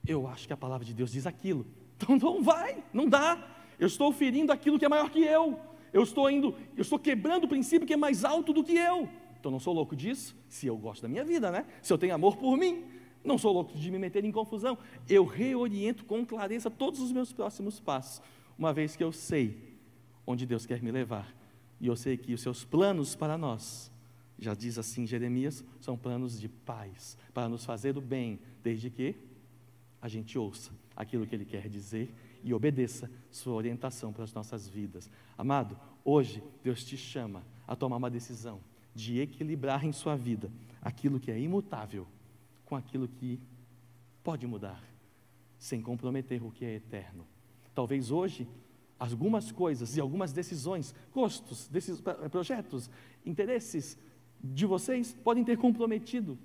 Eu 0.07 0.27
acho 0.27 0.47
que 0.47 0.53
a 0.53 0.57
palavra 0.57 0.85
de 0.85 0.93
Deus 0.93 1.11
diz 1.11 1.27
aquilo. 1.27 1.65
Então 1.99 2.15
não 2.17 2.41
vai, 2.41 2.81
não 2.93 3.05
dá. 3.05 3.45
Eu 3.77 3.87
estou 3.87 4.13
ferindo 4.13 4.53
aquilo 4.53 4.79
que 4.79 4.85
é 4.85 4.87
maior 4.87 5.09
que 5.09 5.19
eu. 5.19 5.59
Eu 5.91 6.03
estou 6.03 6.31
indo, 6.31 6.55
eu 6.77 6.81
estou 6.81 6.97
quebrando 6.97 7.43
o 7.43 7.47
princípio 7.49 7.85
que 7.85 7.91
é 7.91 7.97
mais 7.97 8.23
alto 8.23 8.53
do 8.53 8.63
que 8.63 8.77
eu. 8.77 9.09
Então 9.39 9.51
não 9.51 9.59
sou 9.59 9.73
louco 9.73 9.95
disso, 9.95 10.35
se 10.47 10.67
eu 10.67 10.77
gosto 10.77 11.01
da 11.01 11.07
minha 11.07 11.23
vida, 11.23 11.49
né? 11.49 11.65
Se 11.81 11.93
eu 11.93 11.97
tenho 11.97 12.13
amor 12.13 12.35
por 12.35 12.57
mim, 12.57 12.83
não 13.23 13.37
sou 13.37 13.53
louco 13.53 13.77
de 13.77 13.89
me 13.89 13.97
meter 13.97 14.25
em 14.25 14.31
confusão. 14.31 14.77
Eu 15.07 15.25
reoriento 15.25 16.03
com 16.05 16.25
clareza 16.25 16.69
todos 16.69 16.99
os 16.99 17.11
meus 17.11 17.31
próximos 17.31 17.79
passos, 17.79 18.21
uma 18.57 18.73
vez 18.73 18.95
que 18.95 19.03
eu 19.03 19.11
sei 19.11 19.77
onde 20.27 20.45
Deus 20.45 20.65
quer 20.65 20.81
me 20.81 20.91
levar. 20.91 21.33
E 21.79 21.87
eu 21.87 21.95
sei 21.95 22.17
que 22.17 22.33
os 22.33 22.41
seus 22.41 22.65
planos 22.65 23.15
para 23.15 23.37
nós, 23.37 23.89
já 24.37 24.53
diz 24.53 24.77
assim 24.77 25.07
Jeremias, 25.07 25.63
são 25.79 25.97
planos 25.97 26.39
de 26.39 26.49
paz, 26.49 27.17
para 27.33 27.47
nos 27.47 27.63
fazer 27.63 27.97
o 27.97 28.01
bem, 28.01 28.39
desde 28.61 28.89
que 28.89 29.15
a 30.01 30.09
gente 30.09 30.37
ouça 30.37 30.71
aquilo 30.95 31.25
que 31.25 31.33
Ele 31.33 31.45
quer 31.45 31.69
dizer 31.69 32.13
e 32.43 32.53
obedeça 32.53 33.09
Sua 33.31 33.53
orientação 33.53 34.11
para 34.11 34.25
as 34.25 34.33
nossas 34.33 34.67
vidas. 34.67 35.09
Amado, 35.37 35.79
hoje 36.03 36.43
Deus 36.61 36.83
te 36.83 36.97
chama 36.97 37.43
a 37.65 37.75
tomar 37.75 37.95
uma 37.95 38.09
decisão 38.09 38.59
de 38.99 39.19
equilibrar 39.19 39.85
em 39.85 39.91
sua 39.91 40.15
vida 40.15 40.51
aquilo 40.81 41.19
que 41.19 41.31
é 41.31 41.39
imutável 41.39 42.05
com 42.65 42.75
aquilo 42.75 43.07
que 43.07 43.39
pode 44.23 44.45
mudar, 44.45 44.83
sem 45.57 45.81
comprometer 45.81 46.43
o 46.43 46.51
que 46.51 46.65
é 46.65 46.75
eterno. 46.75 47.25
Talvez 47.73 48.11
hoje 48.11 48.47
algumas 48.99 49.51
coisas 49.51 49.95
e 49.95 50.01
algumas 50.01 50.33
decisões, 50.33 50.93
gostos, 51.13 51.67
desses 51.69 52.01
projetos, 52.29 52.89
interesses 53.25 53.97
de 54.43 54.65
vocês 54.65 55.15
podem 55.23 55.43
ter 55.43 55.57
comprometido 55.57 56.37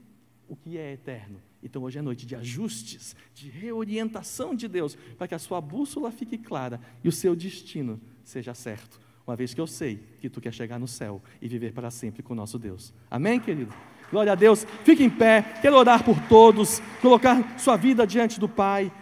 o 0.48 0.54
que 0.54 0.78
é 0.78 0.92
eterno. 0.92 1.40
Então 1.62 1.82
hoje 1.82 1.98
é 1.98 2.02
noite 2.02 2.24
de 2.24 2.36
ajustes, 2.36 3.16
de 3.34 3.50
reorientação 3.50 4.54
de 4.54 4.68
Deus, 4.68 4.94
para 5.18 5.26
que 5.26 5.34
a 5.34 5.38
sua 5.38 5.60
bússola 5.60 6.12
fique 6.12 6.38
clara 6.38 6.80
e 7.02 7.08
o 7.08 7.12
seu 7.12 7.34
destino 7.34 8.00
seja 8.22 8.54
certo. 8.54 9.03
Uma 9.26 9.34
vez 9.34 9.54
que 9.54 9.60
eu 9.60 9.66
sei 9.66 9.96
que 10.20 10.28
tu 10.28 10.40
quer 10.40 10.52
chegar 10.52 10.78
no 10.78 10.86
céu 10.86 11.22
e 11.40 11.48
viver 11.48 11.72
para 11.72 11.90
sempre 11.90 12.22
com 12.22 12.34
o 12.34 12.36
nosso 12.36 12.58
Deus. 12.58 12.92
Amém, 13.10 13.40
querido? 13.40 13.74
Glória 14.10 14.32
a 14.32 14.34
Deus. 14.34 14.64
Fique 14.84 15.02
em 15.02 15.10
pé. 15.10 15.42
Quero 15.62 15.76
orar 15.76 16.04
por 16.04 16.20
todos, 16.28 16.80
colocar 17.00 17.58
sua 17.58 17.76
vida 17.76 18.06
diante 18.06 18.38
do 18.38 18.48
Pai 18.48 18.92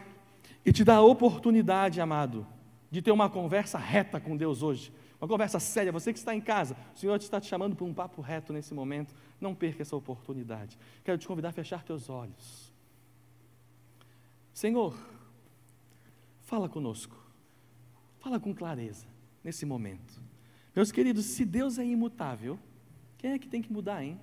e 0.65 0.73
te 0.73 0.85
dar 0.85 0.97
a 0.97 1.03
oportunidade, 1.03 2.01
amado, 2.01 2.47
de 2.89 3.03
ter 3.03 3.11
uma 3.11 3.29
conversa 3.29 3.79
reta 3.79 4.21
com 4.21 4.37
Deus 4.37 4.63
hoje. 4.63 4.93
Uma 5.21 5.27
conversa 5.27 5.59
séria. 5.59 5.91
Você 5.91 6.13
que 6.13 6.19
está 6.19 6.35
em 6.35 6.41
casa, 6.41 6.77
o 6.95 6.99
Senhor 6.99 7.17
está 7.17 7.41
te 7.41 7.49
chamando 7.49 7.75
para 7.75 7.85
um 7.85 7.93
papo 7.93 8.23
reto 8.23 8.53
nesse 8.53 8.73
momento. 8.73 9.15
Não 9.41 9.55
perca 9.55 9.83
essa 9.83 9.97
oportunidade. 9.97 10.79
Quero 11.05 11.19
te 11.19 11.27
convidar 11.27 11.49
a 11.49 11.53
fechar 11.53 11.83
teus 11.83 12.09
olhos. 12.09 12.73
Senhor, 14.55 14.95
fala 16.43 16.69
conosco. 16.69 17.17
Fala 18.21 18.39
com 18.39 18.55
clareza 18.55 19.12
nesse 19.43 19.67
momento. 19.67 20.21
Meus 20.75 20.91
queridos, 20.91 21.25
se 21.25 21.45
Deus 21.45 21.79
é 21.79 21.85
imutável, 21.85 22.59
quem 23.19 23.33
é 23.33 23.39
que 23.39 23.49
tem 23.49 23.61
que 23.63 23.73
mudar, 23.73 24.03
hein? 24.03 24.19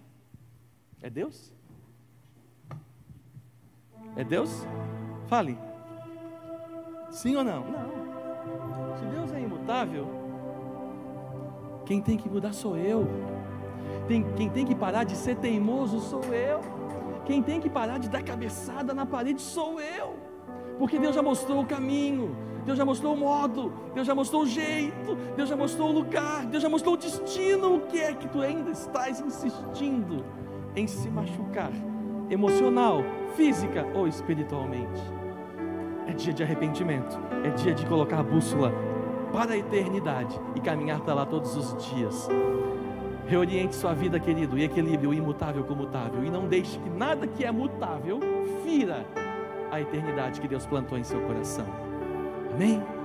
É 1.02 1.10
Deus? 1.10 1.54
É 4.16 4.24
Deus? 4.24 4.66
Fale. 5.28 5.58
Sim 7.12 7.36
ou 7.36 7.44
não? 7.44 7.64
Não. 7.70 8.98
Se 8.98 9.06
Deus 9.06 9.32
é 9.32 9.42
imutável, 9.42 10.08
quem 11.86 12.02
tem 12.02 12.18
que 12.18 12.30
mudar 12.30 12.54
sou 12.54 12.78
eu. 12.78 13.08
Tem, 14.08 14.24
quem 14.34 14.50
tem 14.50 14.66
que 14.66 14.76
parar 14.76 15.04
de 15.04 15.16
ser 15.16 15.36
teimoso 15.38 16.00
sou 16.00 16.24
eu. 16.34 16.62
Quem 17.26 17.44
tem 17.44 17.62
que 17.62 17.70
parar 17.70 18.00
de 18.00 18.10
dar 18.10 18.24
cabeçada 18.24 18.94
na 18.94 19.06
parede 19.06 19.42
sou 19.42 19.80
eu. 19.80 20.18
Porque 20.78 20.98
Deus 20.98 21.14
já 21.14 21.22
mostrou 21.22 21.62
o 21.62 21.66
caminho, 21.66 22.36
Deus 22.66 22.78
já 22.78 22.86
mostrou 22.86 23.14
o 23.14 23.18
modo, 23.18 23.72
Deus 23.94 24.06
já 24.06 24.14
mostrou 24.14 24.44
o 24.44 24.46
jeito, 24.46 25.16
Deus 25.36 25.50
já 25.50 25.56
mostrou 25.56 25.90
o 25.90 25.92
lugar, 25.92 26.46
Deus 26.46 26.62
já 26.62 26.70
mostrou 26.70 26.94
o 26.94 26.98
destino. 26.98 27.76
O 27.76 27.82
que 27.82 28.00
é 28.00 28.14
que 28.14 28.28
tu 28.28 28.42
ainda 28.42 28.72
estás 28.72 29.20
insistindo 29.20 30.24
em 30.76 30.88
se 30.88 31.10
machucar, 31.10 31.72
emocional, 32.30 33.04
física 33.36 33.86
ou 33.96 34.08
espiritualmente? 34.08 35.02
É 36.08 36.14
dia 36.14 36.34
de 36.34 36.44
arrependimento, 36.44 37.20
é 37.44 37.50
dia 37.52 37.74
de 37.74 37.86
colocar 37.86 38.20
a 38.20 38.24
bússola 38.24 38.72
para 39.32 39.54
a 39.54 39.58
eternidade 39.58 40.40
e 40.56 40.60
caminhar 40.60 41.02
para 41.02 41.14
lá 41.14 41.26
todos 41.26 41.56
os 41.56 41.92
dias. 41.92 42.28
Reoriente 43.28 43.76
sua 43.76 43.94
vida, 43.94 44.20
querido, 44.20 44.58
e 44.58 44.64
equilibre 44.64 45.06
o 45.06 45.14
imutável 45.14 45.64
com 45.64 45.74
o 45.74 45.78
mutável, 45.78 46.24
e 46.24 46.32
não 46.32 46.48
deixe 46.48 46.80
que 46.80 46.90
nada 46.90 47.28
que 47.28 47.46
é 47.46 47.52
mutável 47.52 48.20
fira 48.64 49.06
a 49.72 49.80
eternidade 49.80 50.42
que 50.42 50.48
Deus 50.48 50.66
plantou 50.66 50.98
em 50.98 51.04
seu 51.04 51.22
coração. 51.22 51.89
Amém? 52.54 52.99